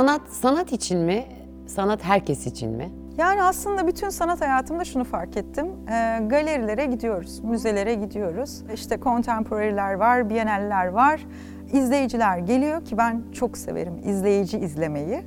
Sanat 0.00 0.20
sanat 0.30 0.72
için 0.72 0.98
mi? 0.98 1.24
Sanat 1.66 2.04
herkes 2.04 2.46
için 2.46 2.70
mi? 2.70 2.90
Yani 3.18 3.42
aslında 3.42 3.86
bütün 3.86 4.08
sanat 4.08 4.40
hayatımda 4.40 4.84
şunu 4.84 5.04
fark 5.04 5.36
ettim. 5.36 5.66
Ee, 5.66 6.18
galerilere 6.26 6.86
gidiyoruz, 6.86 7.40
müzelere 7.44 7.94
gidiyoruz. 7.94 8.62
İşte 8.74 9.00
contemporary'ler 9.00 9.94
var, 9.94 10.30
biennaller 10.30 10.86
var. 10.86 11.26
İzleyiciler 11.72 12.38
geliyor 12.38 12.84
ki 12.84 12.98
ben 12.98 13.22
çok 13.32 13.58
severim 13.58 13.94
izleyici 14.04 14.58
izlemeyi. 14.58 15.22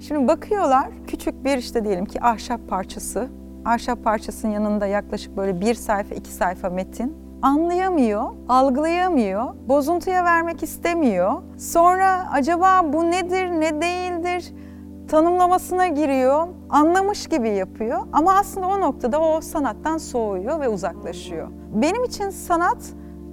Şimdi 0.00 0.28
bakıyorlar 0.28 0.88
küçük 1.06 1.44
bir 1.44 1.58
işte 1.58 1.84
diyelim 1.84 2.04
ki 2.04 2.22
ahşap 2.22 2.68
parçası. 2.68 3.28
Ahşap 3.64 4.04
parçasının 4.04 4.52
yanında 4.52 4.86
yaklaşık 4.86 5.36
böyle 5.36 5.60
bir 5.60 5.74
sayfa, 5.74 6.14
iki 6.14 6.32
sayfa 6.32 6.70
metin. 6.70 7.27
Anlayamıyor, 7.42 8.24
algılayamıyor, 8.48 9.54
bozuntuya 9.68 10.24
vermek 10.24 10.62
istemiyor. 10.62 11.42
Sonra 11.58 12.30
acaba 12.32 12.92
bu 12.92 13.10
nedir, 13.10 13.50
ne 13.50 13.80
değildir? 13.80 14.52
tanımlamasına 15.08 15.86
giriyor, 15.86 16.48
anlamış 16.70 17.26
gibi 17.26 17.48
yapıyor 17.48 17.98
ama 18.12 18.34
aslında 18.34 18.66
o 18.66 18.80
noktada 18.80 19.20
o 19.20 19.40
sanattan 19.40 19.98
soğuyor 19.98 20.60
ve 20.60 20.68
uzaklaşıyor. 20.68 21.48
Benim 21.74 22.04
için 22.04 22.30
sanat 22.30 22.78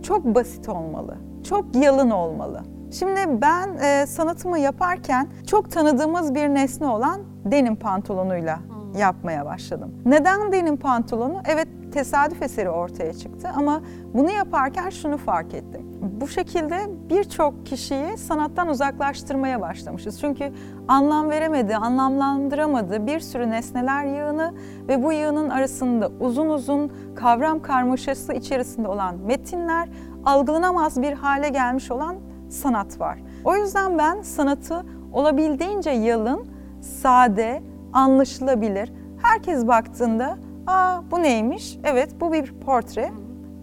çok 0.03 0.25
basit 0.25 0.69
olmalı, 0.69 1.17
çok 1.49 1.75
yalın 1.75 2.09
olmalı. 2.09 2.63
Şimdi 2.91 3.41
ben 3.41 3.77
e, 3.77 4.05
sanatımı 4.05 4.59
yaparken 4.59 5.27
çok 5.47 5.71
tanıdığımız 5.71 6.35
bir 6.35 6.49
nesne 6.49 6.87
olan 6.87 7.21
denim 7.45 7.75
pantolonuyla 7.75 8.59
yapmaya 8.97 9.45
başladım. 9.45 9.93
Neden 10.05 10.51
denim 10.51 10.77
pantolonu? 10.77 11.41
Evet 11.45 11.67
tesadüf 11.95 12.41
eseri 12.41 12.69
ortaya 12.69 13.13
çıktı 13.13 13.49
ama 13.55 13.81
bunu 14.13 14.31
yaparken 14.31 14.89
şunu 14.89 15.17
fark 15.17 15.53
ettim. 15.53 15.81
Bu 16.01 16.27
şekilde 16.27 16.79
birçok 17.09 17.65
kişiyi 17.65 18.17
sanattan 18.17 18.67
uzaklaştırmaya 18.67 19.61
başlamışız. 19.61 20.19
Çünkü 20.21 20.51
anlam 20.87 21.29
veremedi, 21.29 21.75
anlamlandıramadı 21.75 23.07
bir 23.07 23.19
sürü 23.19 23.49
nesneler 23.49 24.05
yığını 24.05 24.53
ve 24.87 25.03
bu 25.03 25.13
yığının 25.13 25.49
arasında 25.49 26.11
uzun 26.19 26.49
uzun 26.49 26.91
kavram 27.15 27.61
karmaşası 27.61 28.33
içerisinde 28.33 28.87
olan 28.87 29.15
metinler, 29.15 29.89
algılanamaz 30.25 31.01
bir 31.01 31.13
hale 31.13 31.49
gelmiş 31.49 31.91
olan 31.91 32.15
sanat 32.49 32.99
var. 32.99 33.19
O 33.45 33.55
yüzden 33.55 33.97
ben 33.97 34.21
sanatı 34.21 34.85
olabildiğince 35.13 35.89
yalın, 35.89 36.47
sade, 36.81 37.63
anlaşılabilir. 37.93 38.93
Herkes 39.23 39.67
baktığında, 39.67 40.37
aa 40.67 41.01
bu 41.11 41.23
neymiş? 41.23 41.77
Evet 41.83 42.09
bu 42.21 42.33
bir 42.33 42.53
portre. 42.53 43.11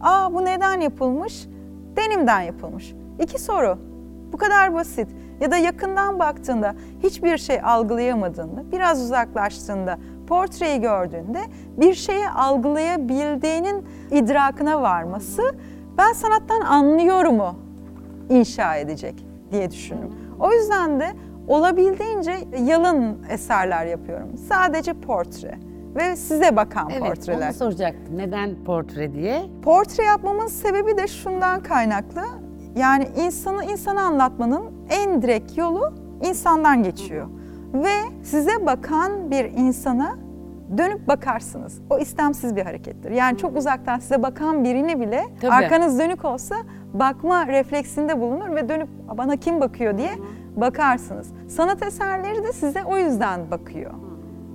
Aa 0.00 0.34
bu 0.34 0.44
neden 0.44 0.80
yapılmış? 0.80 1.48
Denimden 1.96 2.40
yapılmış. 2.40 2.94
İki 3.20 3.38
soru. 3.38 3.78
Bu 4.32 4.36
kadar 4.36 4.74
basit. 4.74 5.08
Ya 5.40 5.50
da 5.50 5.56
yakından 5.56 6.18
baktığında 6.18 6.74
hiçbir 7.02 7.38
şey 7.38 7.60
algılayamadığında, 7.64 8.72
biraz 8.72 9.02
uzaklaştığında, 9.02 9.98
portreyi 10.26 10.80
gördüğünde 10.80 11.38
bir 11.76 11.94
şeyi 11.94 12.28
algılayabildiğinin 12.28 13.86
idrakına 14.10 14.82
varması 14.82 15.42
ben 15.98 16.12
sanattan 16.12 16.60
anlıyorumu 16.60 17.54
inşa 18.28 18.76
edecek 18.76 19.26
diye 19.50 19.70
düşünüyorum. 19.70 20.14
O 20.40 20.52
yüzden 20.52 21.00
de 21.00 21.06
olabildiğince 21.48 22.34
yalın 22.64 23.18
eserler 23.30 23.86
yapıyorum. 23.86 24.28
Sadece 24.48 24.92
portre 24.92 25.58
ve 25.96 26.16
size 26.16 26.56
bakan 26.56 26.90
Evet, 26.90 27.02
portreler. 27.06 27.46
onu 27.48 27.54
soracaktım. 27.54 28.18
Neden 28.18 28.64
portre 28.64 29.12
diye? 29.12 29.42
Portre 29.62 30.02
yapmamın 30.04 30.46
sebebi 30.46 30.96
de 30.98 31.06
şundan 31.06 31.62
kaynaklı. 31.62 32.22
Yani 32.76 33.08
insanı 33.16 33.64
insana 33.64 34.02
anlatmanın 34.02 34.62
en 34.90 35.22
direkt 35.22 35.58
yolu 35.58 35.92
insandan 36.24 36.82
geçiyor. 36.82 37.26
Ve 37.74 38.22
size 38.22 38.66
bakan 38.66 39.30
bir 39.30 39.44
insana 39.44 40.16
dönüp 40.78 41.08
bakarsınız. 41.08 41.80
O 41.90 41.98
istemsiz 41.98 42.56
bir 42.56 42.62
harekettir. 42.62 43.10
Yani 43.10 43.38
çok 43.38 43.56
uzaktan 43.56 43.98
size 43.98 44.22
bakan 44.22 44.64
birini 44.64 45.00
bile 45.00 45.22
Tabii. 45.40 45.52
arkanız 45.52 45.98
dönük 45.98 46.24
olsa 46.24 46.54
bakma 46.94 47.46
refleksinde 47.46 48.20
bulunur 48.20 48.56
ve 48.56 48.68
dönüp 48.68 48.88
bana 49.18 49.36
kim 49.36 49.60
bakıyor 49.60 49.98
diye 49.98 50.10
bakarsınız. 50.56 51.32
Sanat 51.48 51.82
eserleri 51.86 52.44
de 52.44 52.52
size 52.52 52.84
o 52.84 52.96
yüzden 52.96 53.50
bakıyor. 53.50 53.90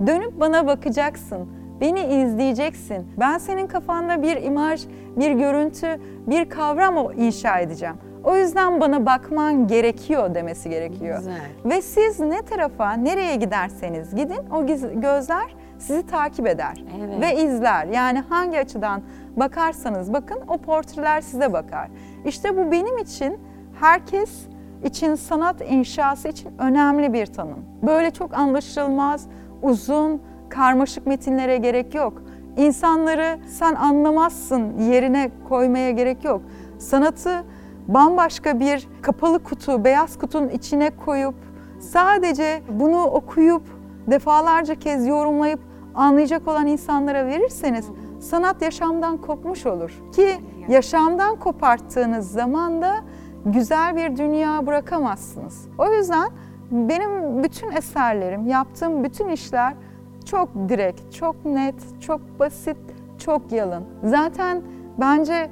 Dönüp 0.06 0.40
bana 0.40 0.66
bakacaksın. 0.66 1.48
Beni 1.80 2.00
izleyeceksin. 2.00 3.06
Ben 3.20 3.38
senin 3.38 3.66
kafanda 3.66 4.22
bir 4.22 4.42
imaj, 4.42 4.82
bir 5.16 5.30
görüntü, 5.30 6.00
bir 6.26 6.48
kavram 6.48 7.12
inşa 7.16 7.58
edeceğim. 7.58 7.94
O 8.24 8.36
yüzden 8.36 8.80
bana 8.80 9.06
bakman 9.06 9.66
gerekiyor 9.66 10.34
demesi 10.34 10.70
gerekiyor. 10.70 11.18
Güzel. 11.18 11.40
Ve 11.64 11.82
siz 11.82 12.20
ne 12.20 12.42
tarafa, 12.42 12.92
nereye 12.92 13.36
giderseniz 13.36 14.14
gidin 14.14 14.40
o 14.52 14.66
gözler 15.00 15.56
sizi 15.78 16.06
takip 16.06 16.46
eder 16.46 16.84
Evet. 16.98 17.20
ve 17.20 17.42
izler. 17.42 17.86
Yani 17.86 18.20
hangi 18.28 18.58
açıdan 18.58 19.02
bakarsanız 19.36 20.12
bakın 20.12 20.38
o 20.48 20.58
portreler 20.58 21.20
size 21.20 21.52
bakar. 21.52 21.88
İşte 22.24 22.56
bu 22.56 22.72
benim 22.72 22.98
için 22.98 23.38
herkes 23.80 24.30
için 24.84 25.14
sanat 25.14 25.70
inşası 25.70 26.28
için 26.28 26.50
önemli 26.58 27.12
bir 27.12 27.26
tanım. 27.26 27.64
Böyle 27.82 28.10
çok 28.10 28.34
anlaşılmaz, 28.34 29.26
uzun, 29.62 30.22
karmaşık 30.48 31.06
metinlere 31.06 31.56
gerek 31.56 31.94
yok. 31.94 32.22
İnsanları 32.56 33.38
sen 33.48 33.74
anlamazsın 33.74 34.78
yerine 34.78 35.30
koymaya 35.48 35.90
gerek 35.90 36.24
yok. 36.24 36.42
Sanatı 36.78 37.44
bambaşka 37.88 38.60
bir 38.60 38.88
kapalı 39.02 39.42
kutu, 39.42 39.84
beyaz 39.84 40.18
kutunun 40.18 40.48
içine 40.48 40.90
koyup 41.04 41.34
sadece 41.80 42.62
bunu 42.70 43.04
okuyup 43.04 43.62
defalarca 44.06 44.74
kez 44.74 45.06
yorumlayıp 45.06 45.60
anlayacak 45.94 46.48
olan 46.48 46.66
insanlara 46.66 47.26
verirseniz 47.26 47.86
sanat 48.20 48.62
yaşamdan 48.62 49.16
kopmuş 49.16 49.66
olur. 49.66 50.02
Ki 50.12 50.28
yaşamdan 50.68 51.36
koparttığınız 51.36 52.30
zaman 52.30 52.82
da 52.82 52.94
güzel 53.46 53.96
bir 53.96 54.16
dünya 54.16 54.66
bırakamazsınız. 54.66 55.68
O 55.78 55.92
yüzden 55.92 56.28
benim 56.70 57.42
bütün 57.42 57.70
eserlerim, 57.72 58.46
yaptığım 58.46 59.04
bütün 59.04 59.28
işler 59.28 59.74
çok 60.24 60.48
direkt, 60.68 61.12
çok 61.14 61.44
net, 61.44 61.74
çok 62.00 62.20
basit, 62.38 62.76
çok 63.18 63.52
yalın. 63.52 63.84
Zaten 64.04 64.62
bence 65.00 65.50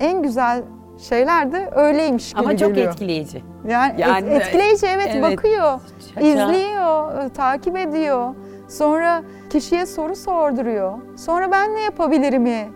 en 0.00 0.22
güzel 0.22 0.62
şeyler 0.98 1.52
de 1.52 1.70
öyleymiş 1.74 2.32
gibi 2.32 2.40
Ama 2.40 2.56
çok 2.56 2.68
geliyor. 2.68 2.92
etkileyici. 2.92 3.42
Yani, 3.68 3.92
et- 3.92 3.98
Yani, 3.98 4.28
etkileyici 4.28 4.86
evet, 4.86 5.08
evet. 5.14 5.22
bakıyor, 5.22 5.80
Çaça. 6.14 6.20
izliyor, 6.20 7.28
takip 7.28 7.76
ediyor. 7.76 8.34
Sonra 8.68 9.22
kişiye 9.50 9.86
soru 9.86 10.16
sorduruyor. 10.16 10.98
Sonra 11.16 11.52
ben 11.52 11.74
ne 11.74 11.80
yapabilirimi 11.80 12.68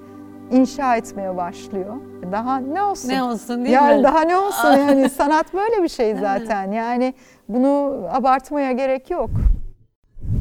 inşa 0.51 0.97
etmeye 0.97 1.37
başlıyor. 1.37 1.97
Daha 2.33 2.57
ne 2.57 2.83
olsun? 2.83 3.09
Ne 3.09 3.23
olsun 3.23 3.65
değil 3.65 3.75
yani 3.75 3.97
mi? 3.99 4.05
daha 4.05 4.21
ne 4.21 4.37
olsun 4.37 4.69
yani 4.73 5.11
sanat 5.11 5.55
böyle 5.55 5.83
bir 5.83 5.89
şey 5.89 6.15
zaten. 6.21 6.73
Yani 6.73 7.15
bunu 7.49 8.03
abartmaya 8.13 8.73
gerek 8.73 9.11
yok. 9.11 9.31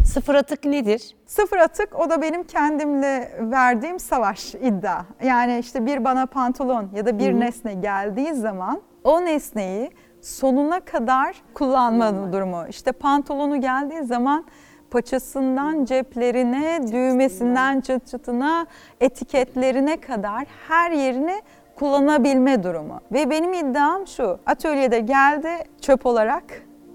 Sıfır 0.06 0.36
atık 0.36 0.66
nedir? 0.66 1.16
Sıfır 1.26 1.58
atık 1.58 2.00
o 2.00 2.10
da 2.10 2.22
benim 2.22 2.44
kendimle 2.44 3.32
verdiğim 3.40 4.00
savaş 4.00 4.56
iddia. 4.56 5.02
Yani 5.24 5.58
işte 5.60 5.86
bir 5.86 6.04
bana 6.04 6.26
pantolon 6.26 6.90
ya 6.96 7.06
da 7.06 7.20
bir 7.20 7.40
nesne 7.40 7.74
geldiği 7.74 8.34
zaman 8.34 8.82
o 9.04 9.26
nesneyi 9.26 9.92
sonuna 10.22 10.80
kadar 10.80 11.36
kullanma 11.54 12.34
durumu. 12.34 12.66
İşte 12.70 12.92
pantolonu 12.92 13.62
geldiği 13.62 14.04
zaman 14.04 14.46
paçasından 14.94 15.86
ceplerine, 15.86 16.80
düğmesinden 16.92 17.82
çıt 17.82 18.08
çıtına, 18.08 18.66
etiketlerine 19.02 19.98
kadar 20.02 20.46
her 20.68 20.92
yerini 20.92 21.42
kullanabilme 21.76 22.64
durumu. 22.64 23.00
Ve 23.12 23.30
benim 23.30 23.54
iddiam 23.54 24.08
şu, 24.08 24.40
atölyede 24.46 25.00
geldi 25.00 25.50
çöp 25.82 26.06
olarak, 26.06 26.44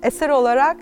eser 0.02 0.28
olarak 0.28 0.76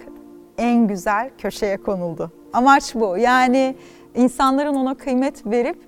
en 0.59 0.87
güzel 0.87 1.31
köşeye 1.39 1.77
konuldu. 1.77 2.33
Amaç 2.53 2.95
bu. 2.95 3.19
Yani 3.19 3.77
insanların 4.15 4.75
ona 4.75 4.95
kıymet 4.95 5.47
verip 5.47 5.79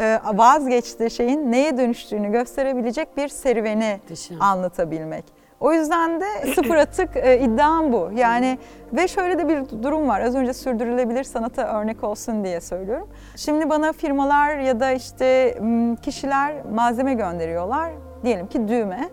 e, 0.00 0.18
vazgeçtiği 0.34 1.10
şeyin 1.10 1.52
neye 1.52 1.78
dönüştüğünü 1.78 2.32
gösterebilecek 2.32 3.16
bir 3.16 3.28
serüveni 3.28 3.98
Muhteşem. 4.02 4.42
anlatabilmek. 4.42 5.24
O 5.60 5.72
yüzden 5.72 6.20
de 6.20 6.26
sıfır 6.54 6.76
atık 6.76 7.16
e, 7.16 7.40
iddiam 7.40 7.92
bu. 7.92 8.10
Yani 8.14 8.58
ve 8.92 9.08
şöyle 9.08 9.38
de 9.38 9.48
bir 9.48 9.82
durum 9.82 10.08
var. 10.08 10.20
Az 10.20 10.34
önce 10.34 10.54
sürdürülebilir 10.54 11.24
sanata 11.24 11.80
örnek 11.80 12.04
olsun 12.04 12.44
diye 12.44 12.60
söylüyorum. 12.60 13.08
Şimdi 13.36 13.70
bana 13.70 13.92
firmalar 13.92 14.58
ya 14.58 14.80
da 14.80 14.90
işte 14.90 15.58
kişiler 16.02 16.54
malzeme 16.74 17.14
gönderiyorlar. 17.14 17.92
Diyelim 18.24 18.46
ki 18.46 18.68
düğme. 18.68 19.08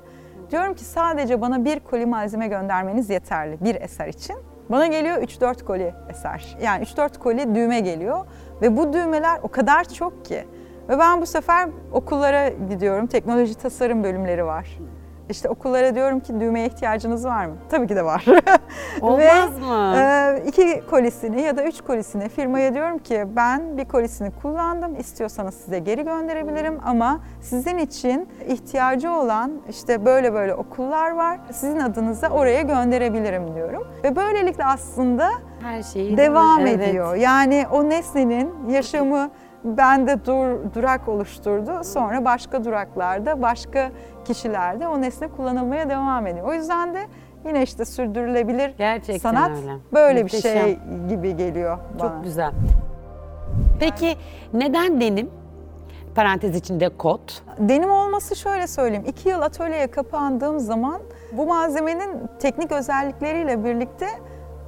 Diyorum 0.52 0.74
ki 0.74 0.84
sadece 0.84 1.42
bana 1.42 1.66
bir 1.66 1.80
koli 1.80 2.06
malzeme 2.06 2.48
göndermeniz 2.48 3.10
yeterli 3.10 3.58
bir 3.62 3.82
eser 3.82 4.08
için. 4.08 4.36
Bana 4.70 4.88
geliyor 4.88 5.18
3-4 5.18 5.64
koli 5.64 5.94
eser. 6.10 6.58
Yani 6.62 6.84
3-4 6.84 7.20
koli 7.20 7.56
düğme 7.56 7.80
geliyor 7.80 8.26
ve 8.62 8.78
bu 8.78 8.94
düğmeler 8.94 9.40
o 9.44 9.48
kadar 9.48 9.84
çok 9.84 10.26
ki. 10.26 10.46
Ve 10.90 11.00
ben 11.00 11.22
bu 11.22 11.26
sefer 11.26 11.70
okullara 11.92 12.50
gidiyorum. 12.50 13.08
Teknoloji 13.08 13.56
tasarım 13.56 14.04
bölümleri 14.04 14.46
var. 14.46 14.80
İşte 15.30 15.50
okullara 15.50 15.96
diyorum 15.96 16.20
ki 16.20 16.40
düğmeye 16.40 16.68
ihtiyacınız 16.68 17.26
var 17.26 17.46
mı? 17.46 17.56
Tabii 17.70 17.88
ki 17.88 17.96
de 17.96 18.06
var. 18.06 18.26
Olmaz 19.02 19.60
mı? 19.60 19.96
e, 19.98 20.44
iki 20.48 20.84
kolisini 20.90 21.42
ya 21.42 21.58
da 21.58 21.64
üç 21.64 21.82
kolisini 21.82 22.30
firmaya 22.30 22.74
diyorum 22.74 22.98
ki 22.98 23.24
ben 23.36 23.78
bir 23.78 23.86
kolisini 23.86 24.32
kullandım. 24.42 25.00
İstiyorsanız 25.00 25.54
size 25.54 25.80
geri 25.80 26.04
gönderebilirim 26.04 26.80
ama 26.86 27.20
sizin 27.42 27.78
için 27.78 28.30
ihtiyacı 28.48 29.12
olan 29.12 29.52
işte 29.70 30.06
böyle 30.06 30.34
böyle 30.34 30.54
okullar 30.56 31.12
var. 31.12 31.40
Sizin 31.54 31.80
adınıza 31.80 32.30
oraya 32.30 32.62
gönderebilirim 32.62 33.56
diyorum. 33.56 33.88
Ve 34.04 34.16
böylelikle 34.16 34.66
aslında 34.66 35.30
Her 35.62 35.84
şeyi 35.84 36.18
devam 36.18 36.60
Evet. 36.60 36.80
ediyor. 36.82 37.16
Yani 37.16 37.66
o 37.72 37.90
nesnenin 37.90 38.54
yaşamı 38.70 39.30
bende 39.66 40.26
dur, 40.26 40.74
durak 40.76 41.08
oluşturdu. 41.08 41.84
Sonra 41.84 42.26
başka 42.26 42.64
duraklarda, 42.64 43.42
başka 43.42 43.92
kişilerde 44.26 44.88
o 44.88 45.02
nesne 45.02 45.28
kullanılmaya 45.28 45.90
devam 45.90 46.28
ediyor. 46.28 46.48
O 46.48 46.54
yüzden 46.54 46.94
de 46.94 47.00
yine 47.48 47.64
işte 47.64 47.86
sürdürülebilir 47.86 48.74
Gerçekten 48.78 49.18
sanat 49.32 49.52
öyle. 49.52 49.72
böyle 49.94 50.24
Muhteşem. 50.24 50.56
bir 50.56 50.60
şey 50.60 50.80
gibi 51.10 51.38
geliyor 51.38 51.78
bana. 52.00 52.10
Çok 52.10 52.24
güzel. 52.24 52.52
Peki 53.80 54.16
neden 54.54 55.02
denim? 55.02 55.30
Parantez 56.16 56.56
içinde 56.56 56.90
kot. 56.90 57.44
Denim 57.60 57.92
olması 57.92 58.36
şöyle 58.36 58.68
söyleyeyim. 58.68 59.04
iki 59.08 59.30
yıl 59.30 59.42
atölyeye 59.42 59.88
kapandığım 59.88 60.60
zaman 60.60 61.02
bu 61.32 61.46
malzemenin 61.46 62.10
teknik 62.40 62.72
özellikleriyle 62.72 63.64
birlikte 63.64 64.08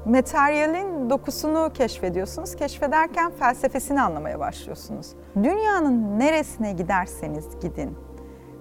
materyalin 0.07 1.09
dokusunu 1.09 1.71
keşfediyorsunuz. 1.73 2.55
Keşfederken 2.55 3.31
felsefesini 3.31 4.01
anlamaya 4.01 4.39
başlıyorsunuz. 4.39 5.07
Dünyanın 5.35 6.19
neresine 6.19 6.71
giderseniz 6.71 7.59
gidin. 7.61 7.97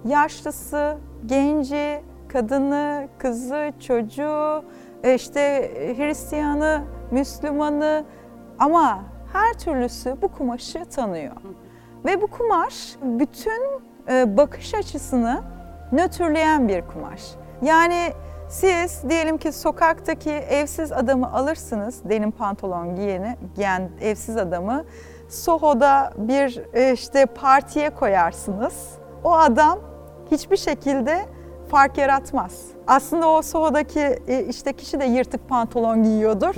Yaşlısı, 0.05 0.97
genci, 1.25 2.01
kadını, 2.27 3.07
kızı, 3.17 3.73
çocuğu, 3.79 4.63
e, 5.03 5.15
işte 5.15 5.71
Hristiyanı, 5.97 6.83
Müslümanı 7.11 8.05
ama 8.59 9.03
her 9.33 9.53
türlüsü 9.53 10.17
bu 10.21 10.27
kumaşı 10.27 10.85
tanıyor. 10.85 11.35
Ve 12.05 12.21
bu 12.21 12.27
kumaş 12.27 12.95
bütün 13.01 13.61
e, 14.09 14.37
bakış 14.37 14.73
açısını 14.73 15.41
nötrleyen 15.91 16.67
bir 16.67 16.81
kumaş. 16.81 17.21
Yani 17.61 18.13
siz 18.49 19.03
diyelim 19.09 19.37
ki 19.37 19.51
sokaktaki 19.51 20.29
evsiz 20.29 20.91
adamı 20.91 21.33
alırsınız, 21.33 22.01
denim 22.09 22.31
pantolon 22.31 22.95
giyeni, 22.95 23.37
giyen 23.55 23.89
evsiz 24.01 24.37
adamı 24.37 24.85
Soho'da 25.29 26.13
bir 26.17 26.61
e, 26.73 26.93
işte 26.93 27.25
partiye 27.25 27.89
koyarsınız. 27.89 28.73
O 29.23 29.33
adam 29.33 29.79
hiçbir 30.31 30.57
şekilde 30.57 31.25
fark 31.71 31.97
yaratmaz. 31.97 32.65
Aslında 32.87 33.29
o 33.29 33.41
Soho'daki 33.41 34.19
e, 34.27 34.43
işte 34.43 34.73
kişi 34.73 34.99
de 34.99 35.05
yırtık 35.05 35.49
pantolon 35.49 36.03
giyiyordur. 36.03 36.55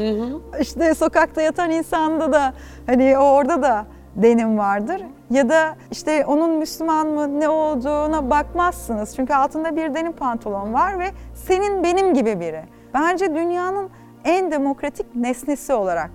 İşte 0.59 0.95
sokakta 0.95 1.41
yatan 1.41 1.71
insanda 1.71 2.33
da 2.33 2.53
hani 2.85 3.17
orada 3.17 3.61
da 3.61 3.85
denim 4.15 4.57
vardır. 4.57 5.01
Ya 5.29 5.49
da 5.49 5.75
işte 5.91 6.25
onun 6.25 6.51
Müslüman 6.51 7.07
mı 7.07 7.39
ne 7.39 7.49
olduğuna 7.49 8.29
bakmazsınız. 8.29 9.15
Çünkü 9.15 9.33
altında 9.33 9.75
bir 9.75 9.93
denim 9.93 10.11
pantolon 10.11 10.73
var 10.73 10.99
ve 10.99 11.05
senin 11.35 11.83
benim 11.83 12.13
gibi 12.13 12.39
biri. 12.39 12.61
Bence 12.93 13.35
dünyanın 13.35 13.89
en 14.25 14.51
demokratik 14.51 15.15
nesnesi 15.15 15.73
olarak 15.73 16.11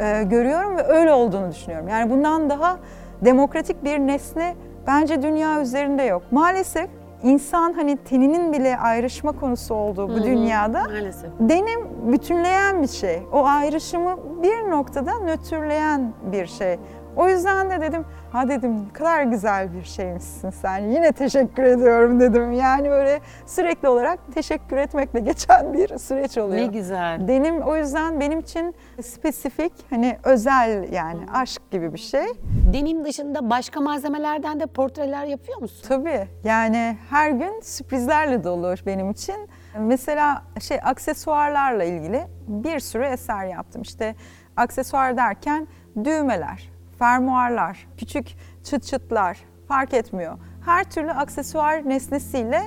e, 0.00 0.22
görüyorum 0.22 0.76
ve 0.76 0.82
öyle 0.82 1.12
olduğunu 1.12 1.50
düşünüyorum. 1.50 1.88
Yani 1.88 2.10
bundan 2.10 2.50
daha 2.50 2.76
demokratik 3.24 3.84
bir 3.84 3.98
nesne 3.98 4.54
bence 4.86 5.22
dünya 5.22 5.60
üzerinde 5.60 6.02
yok. 6.02 6.22
Maalesef 6.30 6.90
insan 7.22 7.72
hani 7.72 7.96
teninin 7.96 8.52
bile 8.52 8.78
ayrışma 8.78 9.32
konusu 9.32 9.74
olduğu 9.74 10.08
bu 10.08 10.22
dünyada 10.22 10.84
Maalesef. 10.84 11.30
Denim 11.40 11.80
bütünleyen 12.12 12.82
bir 12.82 12.88
şey. 12.88 13.22
O 13.32 13.44
ayrışımı 13.44 14.16
bir 14.42 14.70
noktada 14.70 15.18
nötrleyen 15.18 16.12
bir 16.32 16.46
şey. 16.46 16.78
O 17.16 17.28
yüzden 17.28 17.70
de 17.70 17.80
dedim, 17.80 18.04
ha 18.32 18.48
dedim 18.48 18.86
ne 18.88 18.92
kadar 18.92 19.22
güzel 19.22 19.74
bir 19.74 19.84
şeymişsin 19.84 20.50
sen. 20.50 20.78
Yine 20.78 21.12
teşekkür 21.12 21.62
ediyorum 21.62 22.20
dedim. 22.20 22.52
Yani 22.52 22.90
böyle 22.90 23.20
sürekli 23.46 23.88
olarak 23.88 24.18
teşekkür 24.34 24.76
etmekle 24.76 25.20
geçen 25.20 25.72
bir 25.72 25.98
süreç 25.98 26.38
oluyor. 26.38 26.62
Ne 26.62 26.66
güzel. 26.66 27.28
Denim 27.28 27.60
o 27.62 27.76
yüzden 27.76 28.20
benim 28.20 28.38
için 28.38 28.74
spesifik, 29.02 29.72
hani 29.90 30.18
özel 30.24 30.92
yani 30.92 31.20
aşk 31.32 31.70
gibi 31.70 31.92
bir 31.92 31.98
şey. 31.98 32.26
Denim 32.72 33.04
dışında 33.04 33.50
başka 33.50 33.80
malzemelerden 33.80 34.60
de 34.60 34.66
portreler 34.66 35.24
yapıyor 35.24 35.58
musun? 35.60 35.88
Tabii 35.88 36.28
yani 36.44 36.96
her 37.10 37.30
gün 37.30 37.60
sürprizlerle 37.60 38.44
dolu 38.44 38.74
benim 38.86 39.10
için. 39.10 39.48
Mesela 39.78 40.42
şey 40.60 40.78
aksesuarlarla 40.84 41.84
ilgili 41.84 42.26
bir 42.48 42.80
sürü 42.80 43.04
eser 43.04 43.44
yaptım. 43.44 43.82
İşte 43.82 44.14
aksesuar 44.56 45.16
derken 45.16 45.68
düğmeler, 46.04 46.70
fermuarlar, 46.98 47.88
küçük 47.96 48.36
çıt 48.64 48.84
çıtlar 48.84 49.38
fark 49.68 49.94
etmiyor. 49.94 50.38
Her 50.64 50.84
türlü 50.84 51.12
aksesuar 51.12 51.88
nesnesiyle 51.88 52.62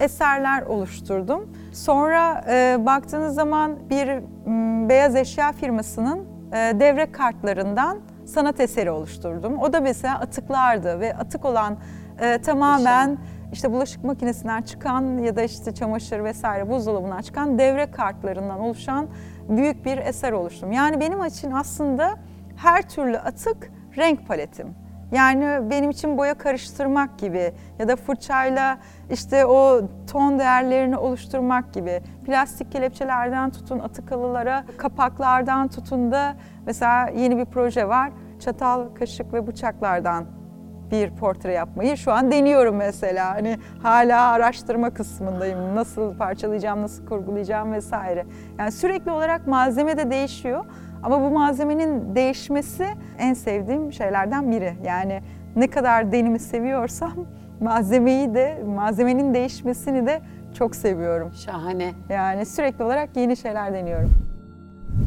eserler 0.00 0.62
oluşturdum. 0.62 1.52
Sonra 1.72 2.44
e, 2.48 2.76
baktığınız 2.86 3.34
zaman 3.34 3.90
bir 3.90 4.08
m, 4.46 4.88
beyaz 4.88 5.16
eşya 5.16 5.52
firmasının 5.52 6.18
e, 6.52 6.56
devre 6.80 7.12
kartlarından 7.12 7.98
sanat 8.24 8.60
eseri 8.60 8.90
oluşturdum. 8.90 9.58
O 9.58 9.72
da 9.72 9.80
mesela 9.80 10.18
atıklardı 10.18 11.00
ve 11.00 11.16
atık 11.16 11.44
olan 11.44 11.76
e, 12.20 12.38
tamamen 12.38 13.18
işte 13.52 13.72
bulaşık 13.72 14.04
makinesinden 14.04 14.62
çıkan 14.62 15.18
ya 15.18 15.36
da 15.36 15.42
işte 15.42 15.74
çamaşır 15.74 16.24
vesaire 16.24 16.68
buzdolabından 16.68 17.22
çıkan 17.22 17.58
devre 17.58 17.90
kartlarından 17.90 18.60
oluşan 18.60 19.08
büyük 19.48 19.84
bir 19.84 19.98
eser 19.98 20.32
oluşturdum. 20.32 20.72
Yani 20.72 21.00
benim 21.00 21.24
için 21.24 21.50
aslında 21.50 22.14
her 22.56 22.88
türlü 22.88 23.18
atık 23.18 23.72
renk 23.96 24.28
paletim. 24.28 24.74
Yani 25.12 25.70
benim 25.70 25.90
için 25.90 26.18
boya 26.18 26.34
karıştırmak 26.34 27.18
gibi 27.18 27.52
ya 27.78 27.88
da 27.88 27.96
fırçayla 27.96 28.78
işte 29.10 29.46
o 29.46 29.80
ton 30.12 30.38
değerlerini 30.38 30.96
oluşturmak 30.96 31.72
gibi. 31.72 32.02
Plastik 32.26 32.72
kelepçelerden 32.72 33.50
tutun 33.50 33.78
atık 33.78 34.10
halılara, 34.10 34.64
kapaklardan 34.78 35.68
tutun 35.68 36.12
da 36.12 36.34
mesela 36.66 37.08
yeni 37.08 37.36
bir 37.36 37.44
proje 37.44 37.88
var. 37.88 38.10
Çatal, 38.40 38.94
kaşık 38.94 39.32
ve 39.32 39.46
bıçaklardan 39.46 40.24
bir 40.90 41.10
portre 41.10 41.52
yapmayı 41.52 41.96
şu 41.96 42.12
an 42.12 42.32
deniyorum 42.32 42.76
mesela. 42.76 43.30
Hani 43.30 43.58
hala 43.82 44.28
araştırma 44.28 44.90
kısmındayım. 44.90 45.74
Nasıl 45.74 46.16
parçalayacağım, 46.16 46.82
nasıl 46.82 47.06
kurgulayacağım 47.06 47.72
vesaire. 47.72 48.26
Yani 48.58 48.72
sürekli 48.72 49.10
olarak 49.10 49.46
malzeme 49.46 49.98
de 49.98 50.10
değişiyor. 50.10 50.64
Ama 51.04 51.20
bu 51.20 51.30
malzemenin 51.30 52.14
değişmesi 52.14 52.86
en 53.18 53.34
sevdiğim 53.34 53.92
şeylerden 53.92 54.50
biri. 54.50 54.74
Yani 54.84 55.22
ne 55.56 55.66
kadar 55.66 56.12
denimi 56.12 56.38
seviyorsam 56.38 57.12
malzemeyi 57.60 58.34
de, 58.34 58.62
malzemenin 58.66 59.34
değişmesini 59.34 60.06
de 60.06 60.20
çok 60.58 60.76
seviyorum. 60.76 61.32
Şahane. 61.32 61.92
Yani 62.08 62.46
sürekli 62.46 62.84
olarak 62.84 63.16
yeni 63.16 63.36
şeyler 63.36 63.74
deniyorum. 63.74 64.10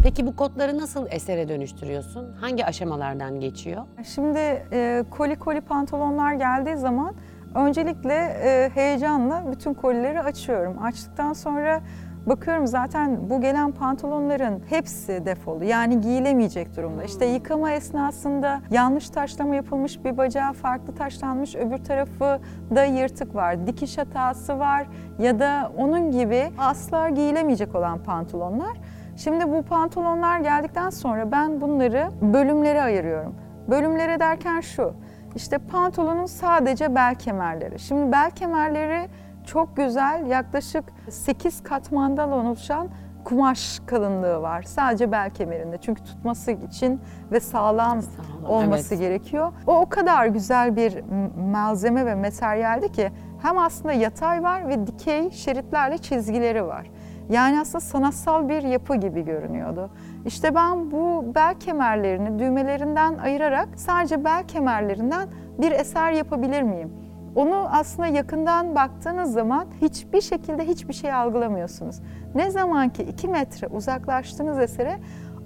Peki 0.03 0.27
bu 0.27 0.35
kodları 0.35 0.77
nasıl 0.77 1.07
esere 1.09 1.49
dönüştürüyorsun? 1.49 2.35
Hangi 2.41 2.65
aşamalardan 2.65 3.39
geçiyor? 3.39 3.83
Şimdi 4.03 4.39
e, 4.71 5.03
koli 5.09 5.35
koli 5.35 5.61
pantolonlar 5.61 6.33
geldiği 6.33 6.77
zaman 6.77 7.15
öncelikle 7.55 8.13
e, 8.13 8.69
heyecanla 8.73 9.51
bütün 9.51 9.73
kolileri 9.73 10.21
açıyorum. 10.21 10.83
Açtıktan 10.83 11.33
sonra 11.33 11.81
bakıyorum 12.27 12.67
zaten 12.67 13.29
bu 13.29 13.41
gelen 13.41 13.71
pantolonların 13.71 14.61
hepsi 14.69 15.25
defolu 15.25 15.63
yani 15.63 16.01
giyilemeyecek 16.01 16.77
durumda. 16.77 17.03
İşte 17.03 17.25
yıkama 17.25 17.71
esnasında 17.71 18.61
yanlış 18.71 19.09
taşlama 19.09 19.55
yapılmış 19.55 20.05
bir 20.05 20.17
bacağı 20.17 20.53
farklı 20.53 20.95
taşlanmış 20.95 21.55
öbür 21.55 21.77
tarafı 21.77 22.39
da 22.75 22.83
yırtık 22.83 23.35
var. 23.35 23.67
Dikiş 23.67 23.97
hatası 23.97 24.59
var 24.59 24.87
ya 25.19 25.39
da 25.39 25.71
onun 25.77 26.11
gibi 26.11 26.51
asla 26.57 27.09
giyilemeyecek 27.09 27.75
olan 27.75 28.03
pantolonlar. 28.03 28.77
Şimdi 29.17 29.51
bu 29.51 29.63
pantolonlar 29.63 30.39
geldikten 30.39 30.89
sonra 30.89 31.31
ben 31.31 31.61
bunları 31.61 32.09
bölümlere 32.21 32.81
ayırıyorum. 32.81 33.35
Bölümlere 33.69 34.19
derken 34.19 34.61
şu, 34.61 34.93
işte 35.35 35.57
pantolonun 35.57 36.25
sadece 36.25 36.95
bel 36.95 37.15
kemerleri. 37.15 37.79
Şimdi 37.79 38.11
bel 38.11 38.31
kemerleri 38.31 39.07
çok 39.47 39.77
güzel, 39.77 40.25
yaklaşık 40.27 40.83
8 41.09 41.63
katmandan 41.63 42.31
oluşan 42.31 42.87
kumaş 43.23 43.79
kalınlığı 43.85 44.41
var. 44.41 44.63
Sadece 44.63 45.11
bel 45.11 45.29
kemerinde. 45.29 45.77
Çünkü 45.77 46.03
tutması 46.03 46.51
için 46.51 47.01
ve 47.31 47.39
sağlam, 47.39 48.01
Sağlam, 48.01 48.45
olması 48.45 48.95
evet. 48.95 49.03
gerekiyor. 49.03 49.51
O 49.67 49.79
o 49.79 49.89
kadar 49.89 50.25
güzel 50.25 50.75
bir 50.75 51.03
malzeme 51.51 52.05
ve 52.05 52.15
materyaldi 52.15 52.91
ki 52.91 53.11
hem 53.41 53.57
aslında 53.57 53.93
yatay 53.93 54.43
var 54.43 54.67
ve 54.67 54.87
dikey 54.87 55.31
şeritlerle 55.31 55.97
çizgileri 55.97 56.65
var. 56.65 56.91
Yani 57.29 57.59
aslında 57.59 57.79
sanatsal 57.79 58.49
bir 58.49 58.63
yapı 58.63 58.95
gibi 58.95 59.25
görünüyordu. 59.25 59.89
İşte 60.25 60.55
ben 60.55 60.91
bu 60.91 61.25
bel 61.35 61.55
kemerlerini 61.59 62.39
düğmelerinden 62.39 63.17
ayırarak 63.17 63.69
sadece 63.75 64.23
bel 64.23 64.47
kemerlerinden 64.47 65.27
bir 65.57 65.71
eser 65.71 66.11
yapabilir 66.11 66.61
miyim? 66.61 67.06
Onu 67.37 67.67
aslında 67.71 68.07
yakından 68.07 68.75
baktığınız 68.75 69.33
zaman 69.33 69.67
hiçbir 69.81 70.21
şekilde 70.21 70.67
hiçbir 70.67 70.93
şey 70.93 71.13
algılamıyorsunuz. 71.13 71.99
Ne 72.35 72.51
zaman 72.51 72.89
ki 72.89 73.03
2 73.03 73.27
metre 73.27 73.67
uzaklaştığınız 73.67 74.59
esere 74.59 74.99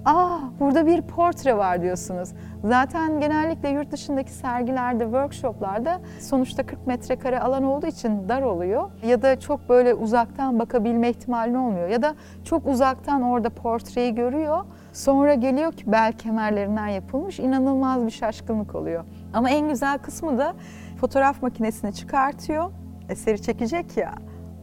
''Aa 0.04 0.38
burada 0.60 0.86
bir 0.86 1.02
portre 1.02 1.56
var'' 1.56 1.82
diyorsunuz. 1.82 2.32
Zaten 2.64 3.20
genellikle 3.20 3.68
yurt 3.68 3.90
dışındaki 3.90 4.32
sergilerde, 4.32 5.04
workshoplarda 5.04 6.00
sonuçta 6.20 6.66
40 6.66 6.86
metrekare 6.86 7.40
alan 7.40 7.62
olduğu 7.62 7.86
için 7.86 8.28
dar 8.28 8.42
oluyor. 8.42 8.90
Ya 9.06 9.22
da 9.22 9.40
çok 9.40 9.68
böyle 9.68 9.94
uzaktan 9.94 10.58
bakabilme 10.58 11.10
ihtimali 11.10 11.58
olmuyor. 11.58 11.88
Ya 11.88 12.02
da 12.02 12.14
çok 12.44 12.66
uzaktan 12.66 13.22
orada 13.22 13.50
portreyi 13.50 14.14
görüyor. 14.14 14.64
Sonra 14.92 15.34
geliyor 15.34 15.72
ki 15.72 15.92
bel 15.92 16.12
kemerlerinden 16.12 16.88
yapılmış 16.88 17.38
inanılmaz 17.40 18.06
bir 18.06 18.10
şaşkınlık 18.10 18.74
oluyor. 18.74 19.04
Ama 19.34 19.50
en 19.50 19.68
güzel 19.68 19.98
kısmı 19.98 20.38
da 20.38 20.54
fotoğraf 21.02 21.42
makinesini 21.42 21.94
çıkartıyor. 21.94 22.70
Eseri 23.08 23.42
çekecek 23.42 23.96
ya. 23.96 24.14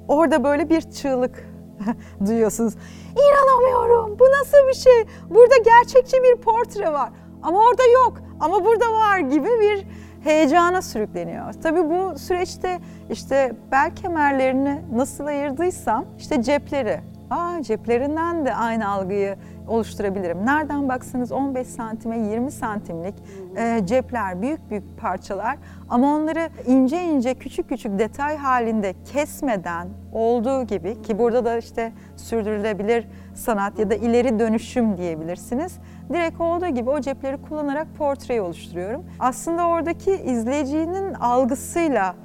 Orada 0.08 0.44
böyle 0.44 0.70
bir 0.70 0.82
çığlık 0.82 1.48
duyuyorsunuz. 2.26 2.74
İnanamıyorum. 3.12 4.20
Bu 4.20 4.24
nasıl 4.24 4.68
bir 4.70 4.74
şey? 4.74 5.06
Burada 5.30 5.56
gerçekçi 5.66 6.18
bir 6.24 6.42
portre 6.42 6.94
var. 6.94 7.10
Ama 7.44 7.60
orada 7.60 7.84
yok. 7.84 8.22
Ama 8.40 8.66
burada 8.66 8.94
var 8.94 9.20
gibi 9.20 9.48
bir 9.62 9.88
heyecana 10.24 10.82
sürükleniyor. 10.82 11.54
Tabii 11.64 11.90
bu 11.90 12.20
süreçte 12.20 12.80
işte 13.10 13.54
bel 13.72 13.96
kemerlerini 13.96 14.82
nasıl 14.94 15.26
ayırdıysam 15.26 16.06
işte 16.18 16.44
cepleri. 16.44 17.00
Aa 17.30 17.62
ceplerinden 17.64 18.46
de 18.46 18.56
aynı 18.56 18.90
algıyı 18.90 19.36
oluşturabilirim. 19.70 20.46
Nereden 20.46 20.90
baksanız 20.90 21.32
15 21.32 21.68
santime 21.68 22.20
20 22.20 22.52
santimlik 22.52 23.16
e, 23.58 23.82
cepler, 23.86 24.42
büyük 24.42 24.70
büyük 24.70 25.00
parçalar 25.00 25.58
ama 25.90 26.16
onları 26.16 26.50
ince 26.68 27.04
ince 27.04 27.34
küçük 27.34 27.70
küçük 27.70 28.00
detay 28.00 28.38
halinde 28.38 28.94
kesmeden 29.14 29.88
olduğu 30.14 30.64
gibi 30.64 31.02
ki 31.02 31.20
burada 31.20 31.46
da 31.46 31.58
işte 31.58 31.92
sürdürülebilir 32.16 33.08
sanat 33.34 33.80
ya 33.80 33.90
da 33.90 33.96
ileri 33.96 34.40
dönüşüm 34.40 34.98
diyebilirsiniz. 34.98 35.78
Direkt 36.14 36.42
olduğu 36.42 36.68
gibi 36.68 36.90
o 36.90 37.02
cepleri 37.02 37.38
kullanarak 37.42 37.88
portreyi 37.98 38.42
oluşturuyorum. 38.42 39.04
Aslında 39.20 39.68
oradaki 39.68 40.12
izleyicinin 40.12 41.14
algısıyla 41.14 42.16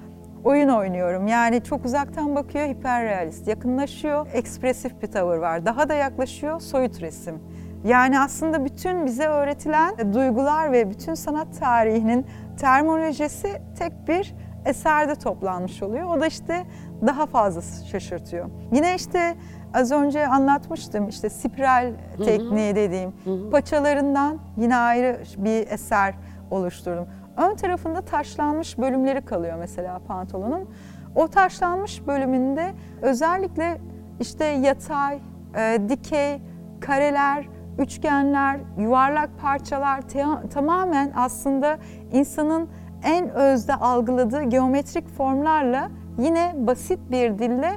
oyun 0.45 0.69
oynuyorum. 0.69 1.27
Yani 1.27 1.65
çok 1.65 1.85
uzaktan 1.85 2.35
bakıyor, 2.35 2.67
hiperrealist. 2.67 3.49
Yakınlaşıyor, 3.49 4.27
ekspresif 4.33 5.03
bir 5.03 5.07
tavır 5.07 5.37
var. 5.37 5.67
Daha 5.67 5.89
da 5.89 5.95
yaklaşıyor, 5.95 6.61
soyut 6.61 7.01
resim. 7.03 7.43
Yani 7.85 8.21
aslında 8.21 8.65
bütün 8.65 9.07
bize 9.07 9.27
öğretilen 9.27 10.15
duygular 10.15 10.73
ve 10.73 10.91
bütün 10.91 11.15
sanat 11.15 11.61
tarihinin 11.61 12.27
terminolojisi 12.61 13.49
tek 13.79 14.09
bir 14.09 14.35
eserde 14.65 15.15
toplanmış 15.15 15.83
oluyor. 15.83 16.17
O 16.17 16.21
da 16.21 16.27
işte 16.27 16.65
daha 17.07 17.27
fazla 17.27 17.87
şaşırtıyor. 17.87 18.51
Yine 18.73 18.95
işte 18.95 19.35
az 19.75 19.93
önce 19.93 20.27
anlatmıştım 20.27 21.09
işte 21.09 21.31
spiral 21.31 21.93
tekniği 22.25 22.77
dediğim 22.77 23.13
paçalarından 23.51 24.39
yine 24.57 24.77
ayrı 24.77 25.21
bir 25.37 25.67
eser 25.71 26.15
oluşturdum. 26.51 27.07
Ön 27.37 27.55
tarafında 27.57 28.01
taşlanmış 28.01 28.79
bölümleri 28.79 29.21
kalıyor 29.21 29.57
mesela 29.59 29.99
pantolonun. 29.99 30.69
O 31.15 31.29
taşlanmış 31.29 32.07
bölümünde 32.07 32.75
özellikle 33.03 33.79
işte 34.21 34.45
yatay, 34.45 35.21
e, 35.57 35.79
dikey, 35.89 36.41
kareler, 36.81 37.49
üçgenler, 37.79 38.61
yuvarlak 38.79 39.31
parçalar 39.41 40.01
tamamen 40.51 41.13
aslında 41.17 41.79
insanın 42.13 42.69
en 43.05 43.31
özde 43.31 43.75
algıladığı 43.75 44.43
geometrik 44.43 45.09
formlarla 45.09 45.91
yine 46.19 46.53
basit 46.57 46.99
bir 47.11 47.39
dille 47.39 47.73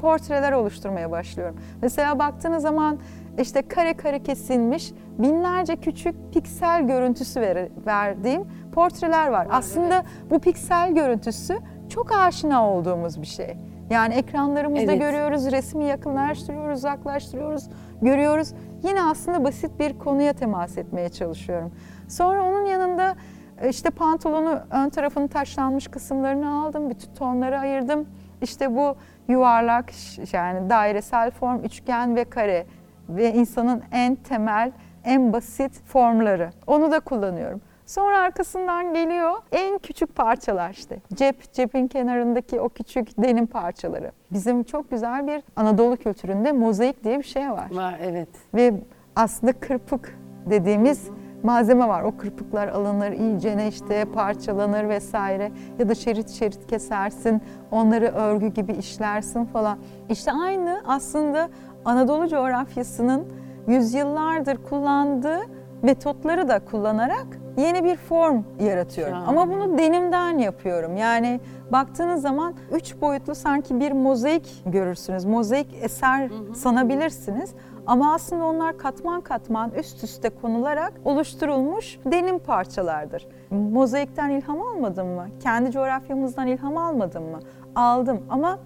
portreler 0.00 0.52
oluşturmaya 0.52 1.10
başlıyorum. 1.10 1.56
Mesela 1.82 2.18
baktığınız 2.18 2.62
zaman 2.62 2.98
işte 3.38 3.62
kare 3.62 3.94
kare 3.94 4.22
kesilmiş 4.22 4.92
binlerce 5.18 5.76
küçük 5.76 6.14
piksel 6.32 6.86
görüntüsü 6.86 7.40
ver, 7.40 7.68
verdiğim 7.86 8.42
portreler 8.72 9.28
var. 9.28 9.46
Aslında 9.50 10.02
bu 10.30 10.38
piksel 10.38 10.94
görüntüsü 10.94 11.58
çok 11.88 12.12
aşina 12.12 12.68
olduğumuz 12.68 13.22
bir 13.22 13.26
şey. 13.26 13.56
Yani 13.90 14.14
ekranlarımızda 14.14 14.92
Evet. 14.92 15.00
görüyoruz, 15.00 15.52
resmi 15.52 15.84
yakınlaştırıyoruz, 15.84 16.78
uzaklaştırıyoruz, 16.78 17.68
görüyoruz. 18.02 18.52
Yine 18.82 19.02
aslında 19.02 19.44
basit 19.44 19.78
bir 19.78 19.98
konuya 19.98 20.32
temas 20.32 20.78
etmeye 20.78 21.08
çalışıyorum. 21.08 21.72
Sonra 22.08 22.42
onun 22.42 22.66
yanında 22.66 23.14
e, 23.62 23.68
işte 23.68 23.90
pantolonu 23.90 24.58
ön 24.70 24.88
tarafının 24.88 25.28
taşlanmış 25.28 25.88
kısımlarını 25.88 26.62
aldım, 26.62 26.90
bütün 26.90 27.14
tonları 27.14 27.58
ayırdım. 27.58 28.06
İşte 28.42 28.76
bu 28.76 28.96
yuvarlak 29.28 29.92
yani 30.32 30.70
dairesel 30.70 31.30
form, 31.30 31.64
üçgen 31.64 32.16
ve 32.16 32.24
kare 32.24 32.66
ve 33.16 33.32
insanın 33.32 33.82
en 33.92 34.14
temel, 34.14 34.72
en 35.04 35.32
basit 35.32 35.82
formları. 35.84 36.50
Onu 36.66 36.92
da 36.92 37.00
kullanıyorum. 37.00 37.60
Sonra 37.86 38.18
arkasından 38.18 38.94
geliyor 38.94 39.32
en 39.52 39.78
küçük 39.78 40.16
parçalar 40.16 40.70
işte. 40.70 40.98
Cep, 41.14 41.52
cepin 41.52 41.88
kenarındaki 41.88 42.60
o 42.60 42.68
küçük 42.68 43.22
denim 43.22 43.46
parçaları. 43.46 44.12
Bizim 44.30 44.62
çok 44.62 44.90
güzel 44.90 45.26
bir 45.26 45.42
Anadolu 45.56 45.96
kültüründe 45.96 46.52
mozaik 46.52 47.04
diye 47.04 47.18
bir 47.18 47.24
şey 47.24 47.50
var. 47.50 47.74
Var 47.74 47.94
evet. 48.02 48.28
Ve 48.54 48.74
aslında 49.16 49.52
kırpık 49.52 50.18
dediğimiz 50.46 51.10
malzeme 51.42 51.88
var. 51.88 52.02
O 52.02 52.16
kırpıklar 52.16 52.68
alınır, 52.68 53.12
iyicene 53.12 53.68
işte 53.68 54.04
parçalanır 54.04 54.88
vesaire. 54.88 55.52
Ya 55.78 55.88
da 55.88 55.94
şerit 55.94 56.30
şerit 56.30 56.66
kesersin, 56.66 57.42
onları 57.70 58.06
örgü 58.06 58.46
gibi 58.46 58.72
işlersin 58.72 59.44
falan. 59.44 59.78
İşte 60.08 60.32
aynı 60.32 60.82
aslında 60.86 61.48
Anadolu 61.84 62.28
coğrafyasının 62.28 63.24
yüzyıllardır 63.66 64.56
kullandığı 64.56 65.40
metotları 65.82 66.48
da 66.48 66.58
kullanarak 66.64 67.26
yeni 67.56 67.84
bir 67.84 67.96
form 67.96 68.42
yaratıyorum. 68.60 69.14
Şahane. 69.14 69.40
Ama 69.40 69.54
bunu 69.54 69.78
denimden 69.78 70.38
yapıyorum. 70.38 70.96
Yani 70.96 71.40
baktığınız 71.72 72.22
zaman 72.22 72.54
üç 72.72 73.00
boyutlu 73.00 73.34
sanki 73.34 73.80
bir 73.80 73.92
mozaik 73.92 74.62
görürsünüz. 74.66 75.24
Mozaik 75.24 75.74
eser 75.82 76.30
sanabilirsiniz. 76.54 77.54
Ama 77.86 78.14
aslında 78.14 78.44
onlar 78.44 78.78
katman 78.78 79.20
katman 79.20 79.70
üst 79.70 80.04
üste 80.04 80.30
konularak 80.30 80.92
oluşturulmuş 81.04 81.98
denim 82.04 82.38
parçalardır. 82.38 83.26
Mozaikten 83.50 84.30
ilham 84.30 84.62
almadım 84.62 85.08
mı? 85.08 85.26
Kendi 85.40 85.70
coğrafyamızdan 85.70 86.46
ilham 86.46 86.76
almadım 86.76 87.24
mı? 87.30 87.38
Aldım 87.74 88.20
ama 88.30 88.58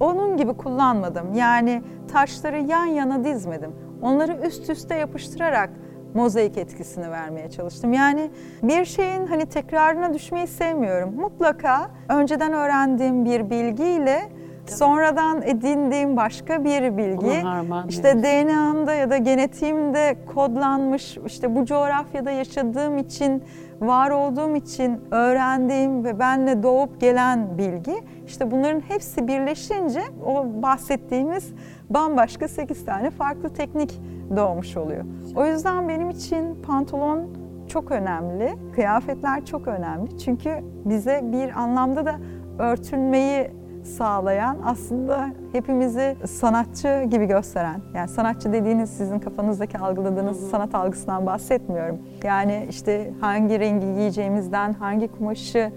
onun 0.00 0.36
gibi 0.36 0.52
kullanmadım. 0.52 1.34
Yani 1.34 1.82
taşları 2.12 2.60
yan 2.60 2.84
yana 2.84 3.24
dizmedim. 3.24 3.72
Onları 4.02 4.46
üst 4.46 4.70
üste 4.70 4.94
yapıştırarak 4.94 5.70
mozaik 6.14 6.58
etkisini 6.58 7.10
vermeye 7.10 7.50
çalıştım. 7.50 7.92
Yani 7.92 8.30
bir 8.62 8.84
şeyin 8.84 9.26
hani 9.26 9.46
tekrarına 9.46 10.14
düşmeyi 10.14 10.46
sevmiyorum. 10.46 11.14
Mutlaka 11.14 11.90
önceden 12.08 12.52
öğrendiğim 12.52 13.24
bir 13.24 13.50
bilgiyle 13.50 14.20
sonradan 14.66 15.42
edindiğim 15.42 16.16
başka 16.16 16.64
bir 16.64 16.96
bilgi 16.96 17.42
işte 17.88 18.22
DNA'mda 18.22 18.94
ya 18.94 19.10
da 19.10 19.16
genetiğimde 19.16 20.16
kodlanmış 20.34 21.18
işte 21.26 21.56
bu 21.56 21.64
coğrafyada 21.64 22.30
yaşadığım 22.30 22.98
için 22.98 23.42
var 23.80 24.10
olduğum 24.10 24.56
için 24.56 25.00
öğrendiğim 25.10 26.04
ve 26.04 26.18
benle 26.18 26.62
doğup 26.62 27.00
gelen 27.00 27.58
bilgi 27.58 27.94
işte 28.26 28.50
bunların 28.50 28.80
hepsi 28.80 29.28
birleşince 29.28 30.02
o 30.26 30.46
bahsettiğimiz 30.62 31.52
bambaşka 31.90 32.48
8 32.48 32.84
tane 32.84 33.10
farklı 33.10 33.52
teknik 33.52 34.00
doğmuş 34.36 34.76
oluyor. 34.76 35.04
O 35.36 35.46
yüzden 35.46 35.88
benim 35.88 36.10
için 36.10 36.62
pantolon 36.62 37.20
çok 37.68 37.90
önemli, 37.90 38.54
kıyafetler 38.74 39.44
çok 39.44 39.68
önemli. 39.68 40.18
Çünkü 40.18 40.50
bize 40.84 41.20
bir 41.32 41.60
anlamda 41.60 42.06
da 42.06 42.14
örtünmeyi 42.58 43.50
sağlayan 43.84 44.58
aslında 44.64 45.30
hepimizi 45.52 46.16
sanatçı 46.26 47.04
gibi 47.10 47.26
gösteren 47.26 47.80
yani 47.94 48.08
sanatçı 48.08 48.52
dediğiniz 48.52 48.90
sizin 48.90 49.18
kafanızdaki 49.18 49.78
algıladığınız 49.78 50.50
sanat 50.50 50.74
algısından 50.74 51.26
bahsetmiyorum. 51.26 51.98
Yani 52.22 52.66
işte 52.70 53.10
hangi 53.20 53.60
rengi 53.60 53.94
giyeceğimizden, 53.94 54.72
hangi 54.72 55.08
kumaşı 55.08 55.72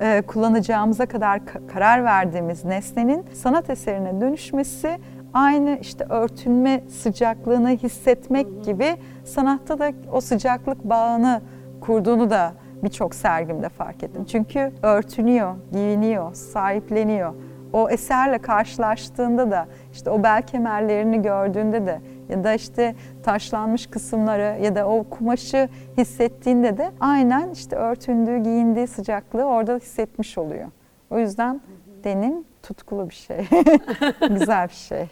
e, 0.00 0.22
kullanacağımıza 0.22 1.06
kadar 1.06 1.38
ka- 1.38 1.66
karar 1.66 2.04
verdiğimiz 2.04 2.64
nesnenin 2.64 3.24
sanat 3.32 3.70
eserine 3.70 4.20
dönüşmesi 4.20 4.98
aynı 5.34 5.78
işte 5.80 6.06
örtünme 6.08 6.84
sıcaklığını 6.88 7.68
hissetmek 7.68 8.64
gibi 8.64 8.96
sanatta 9.24 9.78
da 9.78 9.92
o 10.12 10.20
sıcaklık 10.20 10.84
bağını 10.84 11.40
kurduğunu 11.80 12.30
da 12.30 12.52
birçok 12.84 13.14
sergimde 13.14 13.68
fark 13.68 14.02
ettim. 14.02 14.24
Çünkü 14.24 14.72
örtünüyor, 14.82 15.54
giyiniyor, 15.72 16.34
sahipleniyor. 16.34 17.34
O 17.72 17.90
eserle 17.90 18.38
karşılaştığında 18.38 19.50
da 19.50 19.66
işte 19.92 20.10
o 20.10 20.22
bel 20.22 20.42
kemerlerini 20.42 21.22
gördüğünde 21.22 21.86
de 21.86 22.00
ya 22.28 22.44
da 22.44 22.54
işte 22.54 22.94
taşlanmış 23.22 23.86
kısımları 23.86 24.62
ya 24.62 24.74
da 24.74 24.88
o 24.88 25.04
kumaşı 25.04 25.68
hissettiğinde 25.98 26.78
de 26.78 26.90
aynen 27.00 27.50
işte 27.50 27.76
örtündüğü, 27.76 28.38
giyindiği 28.38 28.86
sıcaklığı 28.86 29.44
orada 29.44 29.76
hissetmiş 29.76 30.38
oluyor. 30.38 30.68
O 31.10 31.18
yüzden 31.18 31.60
denim 32.04 32.44
tutkulu 32.62 33.08
bir 33.08 33.14
şey. 33.14 33.38
Güzel 34.28 34.68
bir 34.68 34.74
şey. 34.74 35.06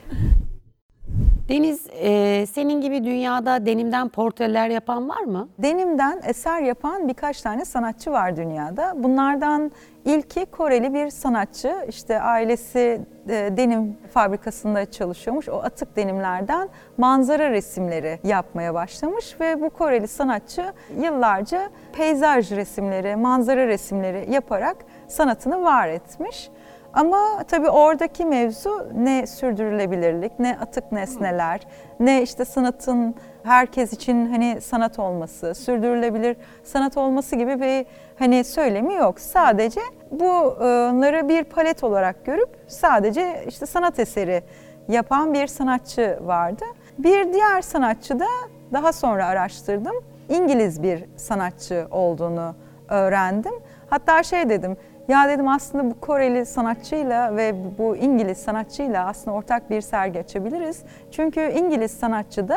Deniz, 1.50 1.86
e, 1.92 2.46
senin 2.46 2.80
gibi 2.80 3.04
dünyada 3.04 3.66
denimden 3.66 4.08
portreler 4.08 4.68
yapan 4.68 5.08
var 5.08 5.20
mı? 5.20 5.48
Denimden 5.58 6.20
eser 6.24 6.60
yapan 6.60 7.08
birkaç 7.08 7.42
tane 7.42 7.64
sanatçı 7.64 8.12
var 8.12 8.36
dünyada. 8.36 8.92
Bunlardan 8.96 9.72
ilki 10.04 10.46
Koreli 10.46 10.94
bir 10.94 11.10
sanatçı. 11.10 11.74
İşte 11.88 12.20
ailesi 12.20 13.00
e, 13.28 13.50
denim 13.56 13.98
fabrikasında 14.14 14.90
çalışıyormuş. 14.90 15.48
O 15.48 15.56
atık 15.62 15.96
denimlerden 15.96 16.68
manzara 16.98 17.50
resimleri 17.50 18.18
yapmaya 18.24 18.74
başlamış 18.74 19.40
ve 19.40 19.60
bu 19.60 19.70
Koreli 19.70 20.08
sanatçı 20.08 20.72
yıllarca 21.02 21.70
peyzaj 21.92 22.50
resimleri, 22.52 23.16
manzara 23.16 23.66
resimleri 23.66 24.32
yaparak 24.32 24.76
sanatını 25.08 25.62
var 25.62 25.88
etmiş. 25.88 26.50
Ama 26.94 27.44
tabii 27.48 27.70
oradaki 27.70 28.24
mevzu 28.24 28.86
ne 28.94 29.26
sürdürülebilirlik, 29.26 30.38
ne 30.38 30.58
atık 30.60 30.92
nesneler, 30.92 31.60
ne 32.00 32.22
işte 32.22 32.44
sanatın 32.44 33.14
herkes 33.42 33.92
için 33.92 34.30
hani 34.30 34.60
sanat 34.60 34.98
olması, 34.98 35.54
sürdürülebilir 35.54 36.36
sanat 36.64 36.96
olması 36.96 37.36
gibi 37.36 37.60
bir 37.60 37.86
hani 38.18 38.44
söylemi 38.44 38.94
yok. 38.94 39.20
Sadece 39.20 39.80
bunları 40.10 41.28
bir 41.28 41.44
palet 41.44 41.84
olarak 41.84 42.24
görüp 42.24 42.48
sadece 42.68 43.44
işte 43.48 43.66
sanat 43.66 43.98
eseri 43.98 44.42
yapan 44.88 45.34
bir 45.34 45.46
sanatçı 45.46 46.18
vardı. 46.22 46.64
Bir 46.98 47.32
diğer 47.32 47.62
sanatçı 47.62 48.20
da 48.20 48.26
daha 48.72 48.92
sonra 48.92 49.26
araştırdım. 49.26 49.94
İngiliz 50.28 50.82
bir 50.82 51.04
sanatçı 51.16 51.86
olduğunu 51.90 52.54
öğrendim. 52.88 53.54
Hatta 53.90 54.22
şey 54.22 54.48
dedim, 54.48 54.76
ya 55.10 55.28
dedim 55.28 55.48
aslında 55.48 55.90
bu 55.90 56.00
Koreli 56.00 56.46
sanatçıyla 56.46 57.36
ve 57.36 57.54
bu 57.78 57.96
İngiliz 57.96 58.38
sanatçıyla 58.38 59.06
aslında 59.06 59.36
ortak 59.36 59.70
bir 59.70 59.80
sergi 59.80 60.18
açabiliriz. 60.18 60.82
Çünkü 61.10 61.40
İngiliz 61.40 61.90
sanatçı 61.90 62.48
da 62.48 62.56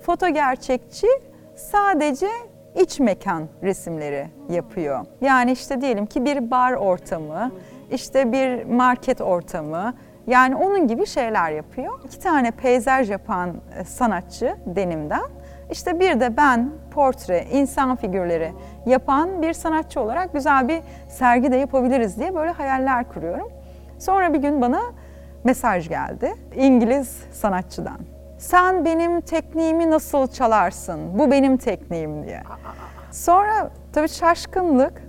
foto 0.00 0.28
gerçekçi 0.28 1.06
sadece 1.56 2.26
iç 2.80 3.00
mekan 3.00 3.48
resimleri 3.62 4.26
yapıyor. 4.48 5.06
Yani 5.20 5.52
işte 5.52 5.80
diyelim 5.80 6.06
ki 6.06 6.24
bir 6.24 6.50
bar 6.50 6.72
ortamı, 6.72 7.52
işte 7.90 8.32
bir 8.32 8.64
market 8.64 9.20
ortamı, 9.20 9.94
yani 10.26 10.56
onun 10.56 10.86
gibi 10.86 11.06
şeyler 11.06 11.50
yapıyor. 11.50 12.00
İki 12.04 12.18
tane 12.18 12.50
peyzaj 12.50 13.10
yapan 13.10 13.50
e, 13.80 13.84
sanatçı 13.84 14.56
denimden. 14.66 15.24
İşte 15.70 16.00
bir 16.00 16.20
de 16.20 16.36
ben 16.36 16.70
portre, 16.90 17.44
insan 17.52 17.96
figürleri 17.96 18.52
yapan 18.86 19.42
bir 19.42 19.52
sanatçı 19.52 20.00
olarak 20.00 20.32
güzel 20.32 20.68
bir 20.68 20.80
sergi 21.08 21.52
de 21.52 21.56
yapabiliriz 21.56 22.18
diye 22.18 22.34
böyle 22.34 22.52
hayaller 22.52 23.08
kuruyorum. 23.08 23.48
Sonra 23.98 24.32
bir 24.32 24.38
gün 24.38 24.60
bana 24.60 24.80
mesaj 25.44 25.88
geldi 25.88 26.34
İngiliz 26.56 27.22
sanatçıdan. 27.32 27.98
Sen 28.38 28.84
benim 28.84 29.20
tekniğimi 29.20 29.90
nasıl 29.90 30.26
çalarsın? 30.26 31.18
Bu 31.18 31.30
benim 31.30 31.56
tekniğim 31.56 32.24
diye. 32.24 32.42
Sonra 33.10 33.70
tabii 33.92 34.08
şaşkınlık. 34.08 35.02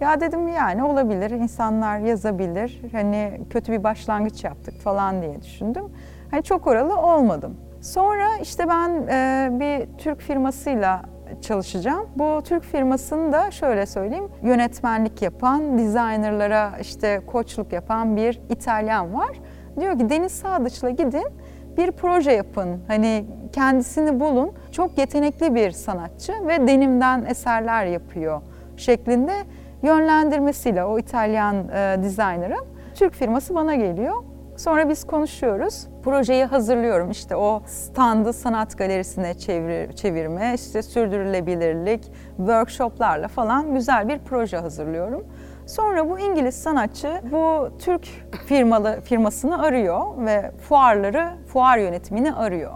Ya 0.00 0.20
dedim 0.20 0.48
yani 0.48 0.84
olabilir, 0.84 1.30
insanlar 1.30 1.98
yazabilir. 1.98 2.82
Hani 2.92 3.40
kötü 3.50 3.72
bir 3.72 3.84
başlangıç 3.84 4.44
yaptık 4.44 4.80
falan 4.80 5.22
diye 5.22 5.42
düşündüm. 5.42 5.84
Hani 6.30 6.42
çok 6.42 6.66
oralı 6.66 6.96
olmadım. 7.00 7.56
Sonra 7.82 8.28
işte 8.42 8.68
ben 8.68 9.06
e, 9.10 9.48
bir 9.60 9.98
Türk 9.98 10.20
firmasıyla 10.20 11.02
çalışacağım. 11.40 12.08
Bu 12.16 12.42
Türk 12.44 12.64
firmasını 12.64 13.32
da 13.32 13.50
şöyle 13.50 13.86
söyleyeyim, 13.86 14.28
yönetmenlik 14.42 15.22
yapan, 15.22 15.78
designerlara 15.78 16.72
işte 16.80 17.20
koçluk 17.26 17.72
yapan 17.72 18.16
bir 18.16 18.40
İtalyan 18.50 19.14
var. 19.14 19.40
Diyor 19.80 19.98
ki 19.98 20.08
Deniz 20.08 20.32
Sadıç'la 20.32 20.90
gidin 20.90 21.26
bir 21.76 21.92
proje 21.92 22.32
yapın. 22.32 22.80
Hani 22.88 23.24
kendisini 23.52 24.20
bulun. 24.20 24.52
Çok 24.72 24.98
yetenekli 24.98 25.54
bir 25.54 25.70
sanatçı 25.70 26.32
ve 26.46 26.68
denimden 26.68 27.24
eserler 27.24 27.84
yapıyor 27.84 28.40
şeklinde 28.76 29.32
yönlendirmesiyle 29.82 30.84
o 30.84 30.98
İtalyan 30.98 31.68
e, 31.68 32.02
designer'ın 32.02 32.64
Türk 32.94 33.14
firması 33.14 33.54
bana 33.54 33.74
geliyor. 33.74 34.14
Sonra 34.62 34.88
biz 34.88 35.04
konuşuyoruz. 35.04 35.86
Projeyi 36.04 36.44
hazırlıyorum. 36.44 37.10
İşte 37.10 37.36
o 37.36 37.62
standı 37.66 38.32
sanat 38.32 38.78
galerisine 38.78 39.34
çevir, 39.34 39.92
çevirme, 39.92 40.52
işte 40.54 40.82
sürdürülebilirlik, 40.82 42.04
workshoplarla 42.36 43.28
falan 43.28 43.74
güzel 43.74 44.08
bir 44.08 44.18
proje 44.18 44.56
hazırlıyorum. 44.56 45.26
Sonra 45.66 46.10
bu 46.10 46.18
İngiliz 46.18 46.54
sanatçı 46.54 47.20
bu 47.32 47.70
Türk 47.78 48.06
firmalı 48.46 49.00
firmasını 49.00 49.62
arıyor 49.62 50.26
ve 50.26 50.52
fuarları, 50.68 51.28
fuar 51.52 51.78
yönetimini 51.78 52.34
arıyor. 52.34 52.72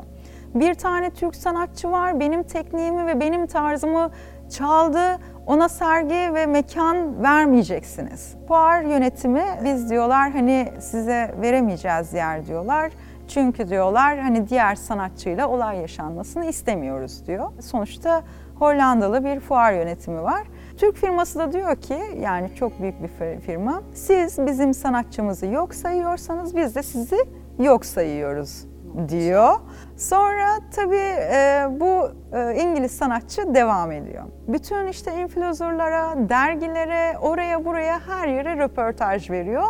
Bir 0.54 0.74
tane 0.74 1.10
Türk 1.10 1.36
sanatçı 1.36 1.90
var, 1.90 2.20
benim 2.20 2.42
tekniğimi 2.42 3.06
ve 3.06 3.20
benim 3.20 3.46
tarzımı 3.46 4.10
çaldı. 4.50 5.18
Ona 5.46 5.68
sergi 5.68 6.34
ve 6.34 6.46
mekan 6.46 7.22
vermeyeceksiniz. 7.22 8.34
Fuar 8.48 8.82
yönetimi 8.82 9.44
biz 9.64 9.90
diyorlar 9.90 10.30
hani 10.30 10.72
size 10.78 11.34
veremeyeceğiz 11.40 12.12
yer 12.12 12.46
diyorlar. 12.46 12.92
Çünkü 13.28 13.68
diyorlar 13.68 14.18
hani 14.18 14.48
diğer 14.48 14.74
sanatçıyla 14.74 15.48
olay 15.48 15.78
yaşanmasını 15.78 16.46
istemiyoruz 16.46 17.26
diyor. 17.26 17.50
Sonuçta 17.60 18.22
Hollandalı 18.58 19.24
bir 19.24 19.40
fuar 19.40 19.72
yönetimi 19.72 20.22
var. 20.22 20.42
Türk 20.76 20.96
firması 20.96 21.38
da 21.38 21.52
diyor 21.52 21.76
ki 21.76 21.98
yani 22.20 22.54
çok 22.54 22.82
büyük 22.82 23.02
bir 23.02 23.40
firma. 23.40 23.82
Siz 23.94 24.38
bizim 24.46 24.74
sanatçımızı 24.74 25.46
yok 25.46 25.74
sayıyorsanız 25.74 26.56
biz 26.56 26.76
de 26.76 26.82
sizi 26.82 27.16
yok 27.58 27.86
sayıyoruz 27.86 28.65
diyor. 29.08 29.52
Sonra 29.96 30.58
tabii 30.76 30.96
e, 30.96 31.66
bu 31.80 32.08
e, 32.36 32.54
İngiliz 32.62 32.92
sanatçı 32.92 33.54
devam 33.54 33.92
ediyor. 33.92 34.24
Bütün 34.48 34.86
işte 34.86 35.14
influencerlara, 35.14 36.28
dergilere, 36.28 37.18
oraya 37.18 37.64
buraya 37.64 38.00
her 38.08 38.28
yere 38.28 38.56
röportaj 38.56 39.30
veriyor. 39.30 39.66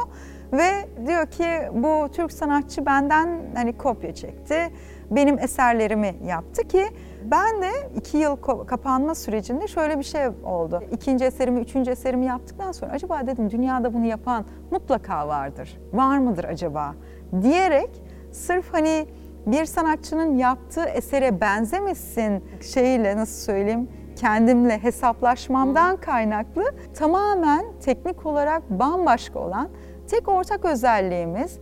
Ve 0.53 0.71
diyor 1.07 1.27
ki 1.27 1.47
bu 1.73 2.09
Türk 2.13 2.33
sanatçı 2.33 2.87
benden 2.87 3.41
hani 3.55 3.77
kopya 3.79 4.15
çekti. 4.15 4.73
Benim 5.11 5.39
eserlerimi 5.39 6.15
yaptı 6.27 6.63
ki 6.63 6.87
ben 7.31 7.63
de 7.63 7.71
iki 7.97 8.17
yıl 8.17 8.37
kapanma 8.67 9.15
sürecinde 9.15 9.69
şöyle 9.69 9.99
bir 9.99 10.05
şey 10.05 10.27
oldu. 10.45 10.83
İkinci 10.93 11.25
eserimi, 11.25 11.61
üçüncü 11.61 11.91
eserimi 11.91 12.27
yaptıktan 12.27 12.73
sonra 12.73 12.93
acaba 12.93 13.27
dedim 13.27 13.51
dünyada 13.51 13.95
bunu 13.95 14.07
yapan 14.07 14.45
mutlaka 14.71 15.29
vardır. 15.29 15.79
Var 15.93 16.19
mıdır 16.19 16.45
acaba? 16.45 16.95
Diyerek 17.43 18.03
sırf 18.37 18.75
hani 18.75 19.07
bir 19.47 19.65
sanatçının 19.65 20.37
yaptığı 20.37 20.85
esere 20.85 21.41
benzemesin 21.41 22.45
şeyle 22.75 23.17
nasıl 23.17 23.53
söyleyeyim 23.53 23.89
kendimle 24.17 24.83
hesaplaşmamdan 24.83 25.97
kaynaklı 25.97 26.65
tamamen 26.95 27.65
teknik 27.81 28.27
olarak 28.27 28.71
bambaşka 28.71 29.39
olan 29.39 29.69
tek 30.11 30.29
ortak 30.29 30.65
özelliğimiz 30.65 31.59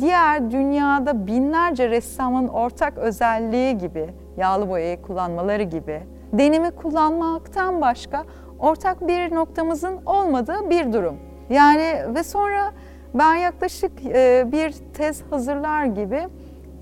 diğer 0.00 0.50
dünyada 0.50 1.26
binlerce 1.26 1.88
ressamın 1.88 2.48
ortak 2.48 2.98
özelliği 2.98 3.78
gibi 3.78 4.14
yağlı 4.36 4.68
boyayı 4.68 5.02
kullanmaları 5.02 5.62
gibi 5.62 6.02
denimi 6.32 6.70
kullanmaktan 6.70 7.80
başka 7.80 8.24
ortak 8.58 9.08
bir 9.08 9.34
noktamızın 9.34 9.98
olmadığı 10.06 10.70
bir 10.70 10.92
durum. 10.92 11.16
Yani 11.50 12.14
ve 12.14 12.22
sonra 12.22 12.72
ben 13.14 13.34
yaklaşık 13.34 14.04
bir 14.52 14.74
tez 14.94 15.22
hazırlar 15.30 15.84
gibi 15.84 16.28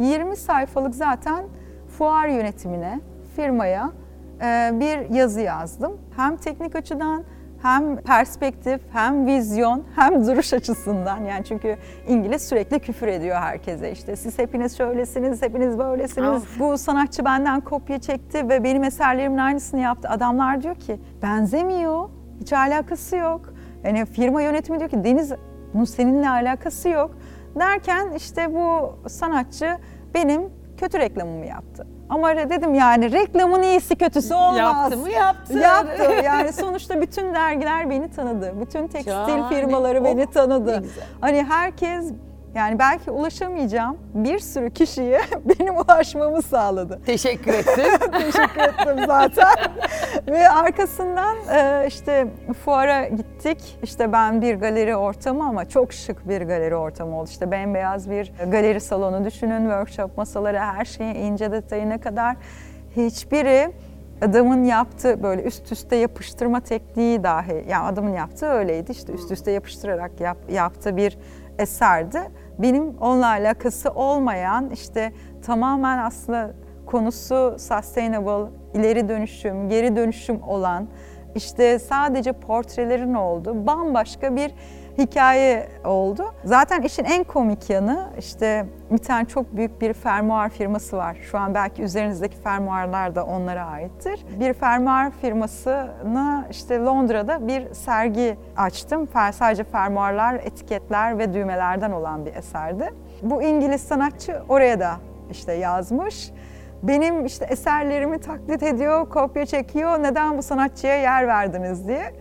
20 0.00 0.36
sayfalık 0.36 0.94
zaten 0.94 1.44
fuar 1.98 2.28
yönetimine, 2.28 3.00
firmaya 3.36 3.90
bir 4.72 5.14
yazı 5.14 5.40
yazdım. 5.40 5.92
Hem 6.16 6.36
teknik 6.36 6.76
açıdan 6.76 7.24
hem 7.62 7.96
perspektif, 7.96 8.80
hem 8.92 9.26
vizyon, 9.26 9.84
hem 9.96 10.26
duruş 10.26 10.52
açısından. 10.52 11.24
Yani 11.24 11.44
çünkü 11.44 11.76
İngiliz 12.08 12.48
sürekli 12.48 12.78
küfür 12.78 13.06
ediyor 13.06 13.36
herkese. 13.36 13.92
İşte 13.92 14.16
siz 14.16 14.38
hepiniz 14.38 14.76
şöylesiniz, 14.76 15.42
hepiniz 15.42 15.78
böylesiniz. 15.78 16.28
Of. 16.28 16.60
Bu 16.60 16.78
sanatçı 16.78 17.24
benden 17.24 17.60
kopya 17.60 17.98
çekti 17.98 18.48
ve 18.48 18.64
benim 18.64 18.84
eserlerimin 18.84 19.38
aynısını 19.38 19.80
yaptı. 19.80 20.08
Adamlar 20.08 20.62
diyor 20.62 20.74
ki 20.74 21.00
benzemiyor, 21.22 22.08
hiç 22.40 22.52
alakası 22.52 23.16
yok. 23.16 23.54
Yani 23.84 24.06
firma 24.06 24.42
yönetimi 24.42 24.78
diyor 24.78 24.90
ki 24.90 25.04
Deniz 25.04 25.32
bunun 25.74 25.84
seninle 25.84 26.28
alakası 26.28 26.88
yok. 26.88 27.10
Derken 27.60 28.12
işte 28.16 28.54
bu 28.54 28.94
sanatçı 29.08 29.78
benim 30.14 30.42
kötü 30.76 30.98
reklamımı 30.98 31.46
yaptı. 31.46 31.86
Ama 32.08 32.36
dedim 32.36 32.74
yani 32.74 33.12
reklamın 33.12 33.62
iyisi 33.62 33.96
kötüsü 33.96 34.34
olmaz. 34.34 34.58
Yaptı 34.58 34.96
mı 34.96 35.10
yaptı. 35.10 35.58
Yaptı. 35.58 36.12
Yani 36.24 36.52
sonuçta 36.52 37.00
bütün 37.00 37.34
dergiler 37.34 37.90
beni 37.90 38.10
tanıdı. 38.10 38.54
Bütün 38.60 38.86
tekstil 38.86 39.12
Şahane. 39.12 39.48
firmaları 39.48 40.00
Oh, 40.00 40.04
beni 40.04 40.16
ne 40.16 40.26
tanıdı. 40.26 40.84
Hani 41.20 41.42
herkes 41.44 42.12
Yani 42.56 42.78
belki 42.78 43.10
ulaşamayacağım 43.10 43.96
bir 44.14 44.38
sürü 44.38 44.70
kişiye 44.70 45.20
benim 45.44 45.76
ulaşmamı 45.76 46.42
sağladı. 46.42 47.00
Teşekkür 47.06 47.54
ettim. 47.54 47.84
Teşekkür 48.12 48.60
ettim 48.60 49.04
zaten. 49.06 49.54
Ve 50.26 50.48
arkasından 50.48 51.36
e, 51.54 51.86
işte 51.88 52.26
fuara 52.64 53.08
gittik. 53.08 53.78
İşte 53.82 54.12
ben 54.12 54.42
bir 54.42 54.54
galeri 54.54 54.96
ortamı 54.96 55.48
ama 55.48 55.68
çok 55.68 55.92
şık 55.92 56.28
bir 56.28 56.42
galeri 56.42 56.76
ortamı 56.76 57.20
oldu. 57.20 57.28
İşte 57.30 57.50
bembeyaz 57.50 58.10
bir 58.10 58.32
galeri 58.50 58.80
salonu 58.80 59.24
düşünün. 59.24 59.60
Workshop 59.60 60.16
masaları 60.16 60.58
her 60.58 60.84
şeyin 60.84 61.14
ince 61.14 61.52
detayına 61.52 62.00
kadar. 62.00 62.36
Hiçbiri 62.96 63.72
adamın 64.22 64.64
yaptığı 64.64 65.22
böyle 65.22 65.42
üst 65.42 65.72
üste 65.72 65.96
yapıştırma 65.96 66.60
tekniği 66.60 67.22
dahi, 67.22 67.64
yani 67.68 67.84
adamın 67.84 68.12
yaptığı 68.12 68.46
öyleydi 68.46 68.92
işte 68.92 69.12
üst 69.12 69.32
üste 69.32 69.50
yapıştırarak 69.50 70.20
yap, 70.20 70.36
yaptığı 70.50 70.96
bir 70.96 71.18
eserdi. 71.58 72.20
Benim 72.58 72.98
onunla 72.98 73.26
alakası 73.26 73.90
olmayan 73.90 74.70
işte 74.70 75.12
tamamen 75.42 75.98
aslında 75.98 76.50
konusu 76.86 77.56
sustainable, 77.58 78.50
ileri 78.74 79.08
dönüşüm, 79.08 79.68
geri 79.68 79.96
dönüşüm 79.96 80.42
olan 80.42 80.88
işte 81.34 81.78
sadece 81.78 82.32
portrelerin 82.32 83.14
olduğu 83.14 83.66
bambaşka 83.66 84.36
bir 84.36 84.54
hikaye 84.98 85.68
oldu. 85.84 86.34
Zaten 86.44 86.82
işin 86.82 87.04
en 87.04 87.24
komik 87.24 87.70
yanı 87.70 88.10
işte 88.18 88.66
bir 88.90 88.98
tane 88.98 89.24
çok 89.24 89.56
büyük 89.56 89.80
bir 89.80 89.92
fermuar 89.92 90.48
firması 90.48 90.96
var. 90.96 91.16
Şu 91.30 91.38
an 91.38 91.54
belki 91.54 91.82
üzerinizdeki 91.82 92.36
fermuarlar 92.36 93.14
da 93.14 93.24
onlara 93.24 93.64
aittir. 93.64 94.26
Bir 94.40 94.52
fermuar 94.52 95.10
firmasına 95.10 96.46
işte 96.50 96.78
Londra'da 96.78 97.48
bir 97.48 97.74
sergi 97.74 98.36
açtım. 98.56 99.08
Sadece 99.32 99.64
fermuarlar, 99.64 100.34
etiketler 100.34 101.18
ve 101.18 101.34
düğmelerden 101.34 101.90
olan 101.90 102.26
bir 102.26 102.34
eserdi. 102.34 102.94
Bu 103.22 103.42
İngiliz 103.42 103.80
sanatçı 103.80 104.42
oraya 104.48 104.80
da 104.80 104.96
işte 105.30 105.52
yazmış. 105.52 106.30
Benim 106.82 107.26
işte 107.26 107.44
eserlerimi 107.44 108.20
taklit 108.20 108.62
ediyor, 108.62 109.08
kopya 109.08 109.46
çekiyor. 109.46 110.02
Neden 110.02 110.38
bu 110.38 110.42
sanatçıya 110.42 110.96
yer 110.96 111.28
verdiniz 111.28 111.88
diye 111.88 112.12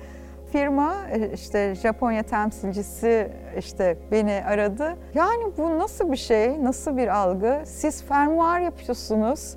firma 0.55 0.95
e, 1.11 1.29
işte 1.33 1.75
Japonya 1.75 2.23
temsilcisi 2.23 3.27
işte 3.57 3.97
beni 4.11 4.43
aradı. 4.47 4.95
Yani 5.13 5.43
bu 5.57 5.79
nasıl 5.79 6.11
bir 6.11 6.17
şey, 6.17 6.63
nasıl 6.63 6.97
bir 6.97 7.07
algı? 7.07 7.59
Siz 7.65 8.03
fermuar 8.03 8.59
yapıyorsunuz. 8.59 9.55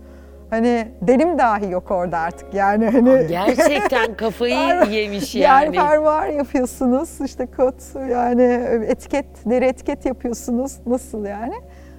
Hani 0.50 0.88
benim 1.02 1.38
dahi 1.38 1.70
yok 1.70 1.90
orada 1.90 2.18
artık 2.18 2.54
yani 2.54 2.90
hani. 2.90 3.26
Gerçekten 3.26 4.14
kafayı 4.14 4.84
yemiş 4.90 5.34
Yani 5.34 5.76
yani. 5.76 5.88
fermuar 5.88 6.26
yapıyorsunuz 6.26 7.20
işte 7.20 7.46
kod 7.46 8.08
yani 8.10 8.42
etiket, 8.86 9.26
deri 9.46 9.64
etiket 9.64 10.06
yapıyorsunuz 10.06 10.78
nasıl 10.86 11.24
yani? 11.24 11.54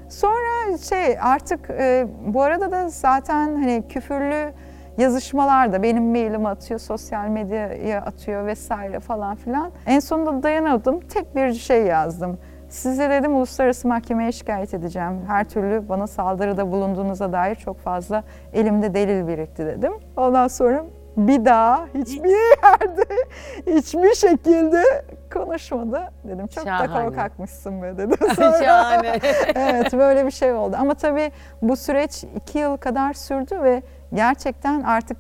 Sonra 0.10 0.78
şey 0.90 1.18
artık 1.22 1.70
e, 1.70 2.08
bu 2.26 2.42
arada 2.42 2.72
da 2.72 2.90
zaten 2.90 3.56
hani 3.56 3.84
küfürlü 3.90 4.54
yazışmalar 5.00 5.74
da 5.74 5.84
benim 5.84 6.04
mailimi 6.04 6.48
atıyor, 6.48 6.80
sosyal 6.80 7.28
medyaya 7.28 8.02
atıyor 8.02 8.46
vesaire 8.46 9.00
falan 9.00 9.36
filan. 9.36 9.72
En 9.86 10.00
sonunda 10.00 10.44
dayanamadım. 10.44 11.00
Tek 11.00 11.36
bir 11.36 11.54
şey 11.54 11.86
yazdım. 11.86 12.38
Size 12.70 13.10
dedim 13.10 13.36
uluslararası 13.36 13.88
mahkemeye 13.88 14.32
şikayet 14.32 14.74
edeceğim. 14.74 15.22
Her 15.28 15.50
türlü 15.50 15.90
bana 15.90 16.08
saldırıda 16.08 16.72
bulunduğunuza 16.72 17.32
dair 17.32 17.56
çok 17.56 17.80
fazla 17.80 18.24
elimde 18.54 18.94
delil 18.94 19.28
birikti 19.28 19.66
dedim. 19.66 19.94
Ondan 20.18 20.48
sonra 20.48 20.86
bir 21.28 21.46
daha 21.46 21.86
hiçbir 21.96 22.30
yerde 22.30 23.06
hiçbir 23.68 24.16
şekilde 24.16 24.84
konuşmadı. 25.34 26.02
Dedim 26.24 26.48
çok 26.48 26.64
Şahane. 26.64 26.90
da 26.90 27.06
korkakmışsın 27.06 27.82
be 27.82 27.98
dedim. 27.98 28.18
Sonra- 28.36 28.64
Şahane. 28.64 29.08
evet 29.56 29.94
böyle 29.94 30.26
bir 30.26 30.32
şey 30.32 30.54
oldu. 30.54 30.76
Ama 30.80 30.94
tabii 30.94 31.32
bu 31.62 31.76
süreç 31.76 32.24
iki 32.36 32.60
yıl 32.60 32.78
kadar 32.78 33.14
sürdü 33.14 33.62
ve 33.64 33.84
gerçekten 34.14 34.82
artık 34.82 35.18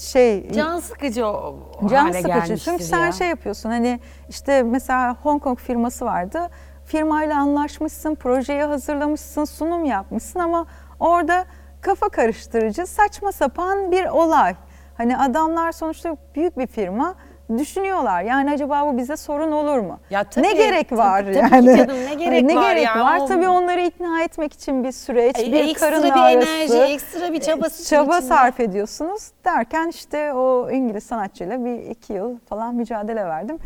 şey 0.00 0.52
Can 0.52 0.78
sıkıcı 0.78 1.26
o 1.26 1.56
can 1.90 1.96
hale 1.96 2.22
sıkıcı. 2.22 2.56
Çünkü 2.64 2.84
sen 2.84 3.06
ya. 3.06 3.12
şey 3.12 3.28
yapıyorsun 3.28 3.70
hani 3.70 4.00
işte 4.28 4.62
mesela 4.62 5.16
Hong 5.22 5.42
Kong 5.42 5.58
firması 5.58 6.04
vardı. 6.04 6.40
Firmayla 6.84 7.40
anlaşmışsın, 7.40 8.14
projeyi 8.14 8.62
hazırlamışsın, 8.62 9.44
sunum 9.44 9.84
yapmışsın 9.84 10.38
ama 10.38 10.66
orada 11.00 11.44
kafa 11.80 12.08
karıştırıcı, 12.08 12.86
saçma 12.86 13.32
sapan 13.32 13.92
bir 13.92 14.06
olay. 14.06 14.54
Hani 14.96 15.18
adamlar 15.18 15.72
sonuçta 15.72 16.16
büyük 16.34 16.58
bir 16.58 16.66
firma 16.66 17.14
düşünüyorlar. 17.58 18.22
Yani 18.22 18.50
acaba 18.50 18.86
bu 18.86 18.98
bize 18.98 19.16
sorun 19.16 19.52
olur 19.52 19.78
mu? 19.78 19.98
Ya 20.10 20.24
tabii, 20.24 20.46
ne 20.46 20.52
gerek 20.52 20.88
tabii, 20.88 20.98
var 20.98 21.22
tabii 21.22 21.32
ki 21.32 21.38
yani? 21.54 21.76
canım, 21.76 21.96
ne 22.06 22.14
gerek 22.14 22.44
ne 22.44 22.56
var 22.56 22.70
gerek 22.70 22.84
ya? 22.86 23.00
var? 23.04 23.18
O- 23.20 23.26
Tabii 23.26 23.48
onları 23.48 23.80
ikna 23.80 24.22
etmek 24.22 24.52
için 24.52 24.84
bir 24.84 24.92
süreç, 24.92 25.38
E, 25.38 25.52
bir 25.52 25.68
ekstra 25.68 25.90
karın 25.90 26.02
bir 26.04 26.10
ağrısı, 26.10 26.48
enerji, 26.74 26.92
ekstra 26.92 27.32
bir 27.32 27.40
çabası 27.40 27.88
çaba 27.90 28.16
içinde. 28.18 28.28
sarf 28.28 28.60
ediyorsunuz 28.60 29.30
derken 29.44 29.88
işte 29.88 30.32
o 30.32 30.70
İngiliz 30.70 31.04
sanatçıyla 31.04 31.64
bir 31.64 31.78
iki 31.78 32.12
yıl 32.12 32.38
falan 32.48 32.74
mücadele 32.74 33.24
verdim. 33.24 33.58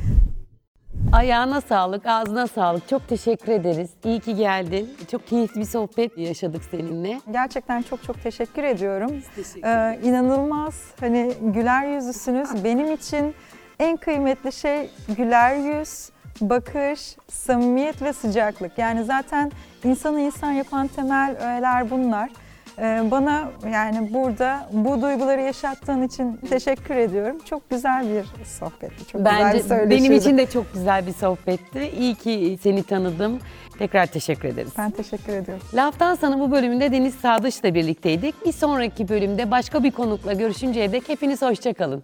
Ayağına 1.13 1.61
sağlık, 1.61 2.07
ağzına 2.07 2.47
sağlık. 2.47 2.89
Çok 2.89 3.09
teşekkür 3.09 3.53
ederiz. 3.53 3.91
İyi 4.05 4.21
ki 4.21 4.37
geldin. 4.37 4.91
Çok 5.11 5.27
keyifli 5.27 5.61
bir 5.61 5.67
sohbet 5.67 6.19
yaşadık 6.19 6.63
seninle. 6.71 7.21
Gerçekten 7.33 7.83
çok 7.83 8.03
çok 8.03 8.23
teşekkür 8.23 8.65
ediyorum. 8.65 9.11
Ee, 9.65 9.99
inanılmaz 10.03 10.75
hani 11.01 11.33
güler 11.41 11.95
yüzlüsünüz. 11.95 12.65
Benim 12.65 12.93
için 12.95 13.35
en 13.79 13.97
kıymetli 13.97 14.53
şey 14.53 14.91
güler 15.17 15.57
yüz, 15.57 16.11
bakış, 16.41 17.17
samimiyet 17.29 18.03
ve 18.03 18.13
sıcaklık. 18.13 18.79
Yani 18.79 19.05
zaten 19.05 19.53
insanı 19.85 20.21
insan 20.21 20.53
yapan 20.53 20.89
temel 20.89 21.37
öğeler 21.41 21.91
bunlar. 21.91 22.31
Ee, 22.79 23.03
bana 23.11 23.49
yani 23.73 24.15
burada 24.15 24.69
bu 24.73 25.03
duyguları 25.03 25.41
yaşattığın 25.41 26.03
için 26.03 26.37
teşekkür 26.37 26.97
ediyorum. 26.97 27.37
Çok 27.45 27.71
güzel 27.71 28.07
bir 28.09 28.45
sohbetti. 28.45 29.07
Çok 29.13 29.25
güzel 29.25 29.55
bir 29.55 29.71
Bence 29.71 29.91
benim 29.91 30.13
için 30.13 30.39
de 30.39 30.47
çok 30.47 30.73
güzel 30.73 31.07
bir 31.07 31.13
sohbetti. 31.13 31.91
İyi 31.99 32.15
ki 32.15 32.59
seni 32.63 32.83
tanıdım. 32.83 33.39
Tekrar 33.79 34.07
teşekkür 34.07 34.49
ederiz. 34.49 34.73
Ben 34.79 34.91
teşekkür 34.91 35.33
ediyorum. 35.33 35.63
Laftan 35.75 36.15
sana 36.15 36.41
bu 36.41 36.51
bölümünde 36.51 36.93
Deniz 36.93 37.15
Sadıç'la 37.15 37.75
birlikteydik. 37.75 38.47
Bir 38.47 38.53
sonraki 38.53 39.09
bölümde 39.09 39.51
başka 39.51 39.83
bir 39.83 39.91
konukla 39.91 40.33
görüşünceye 40.33 40.93
dek 40.93 41.09
hepiniz 41.09 41.43
hoşçakalın. 41.43 42.03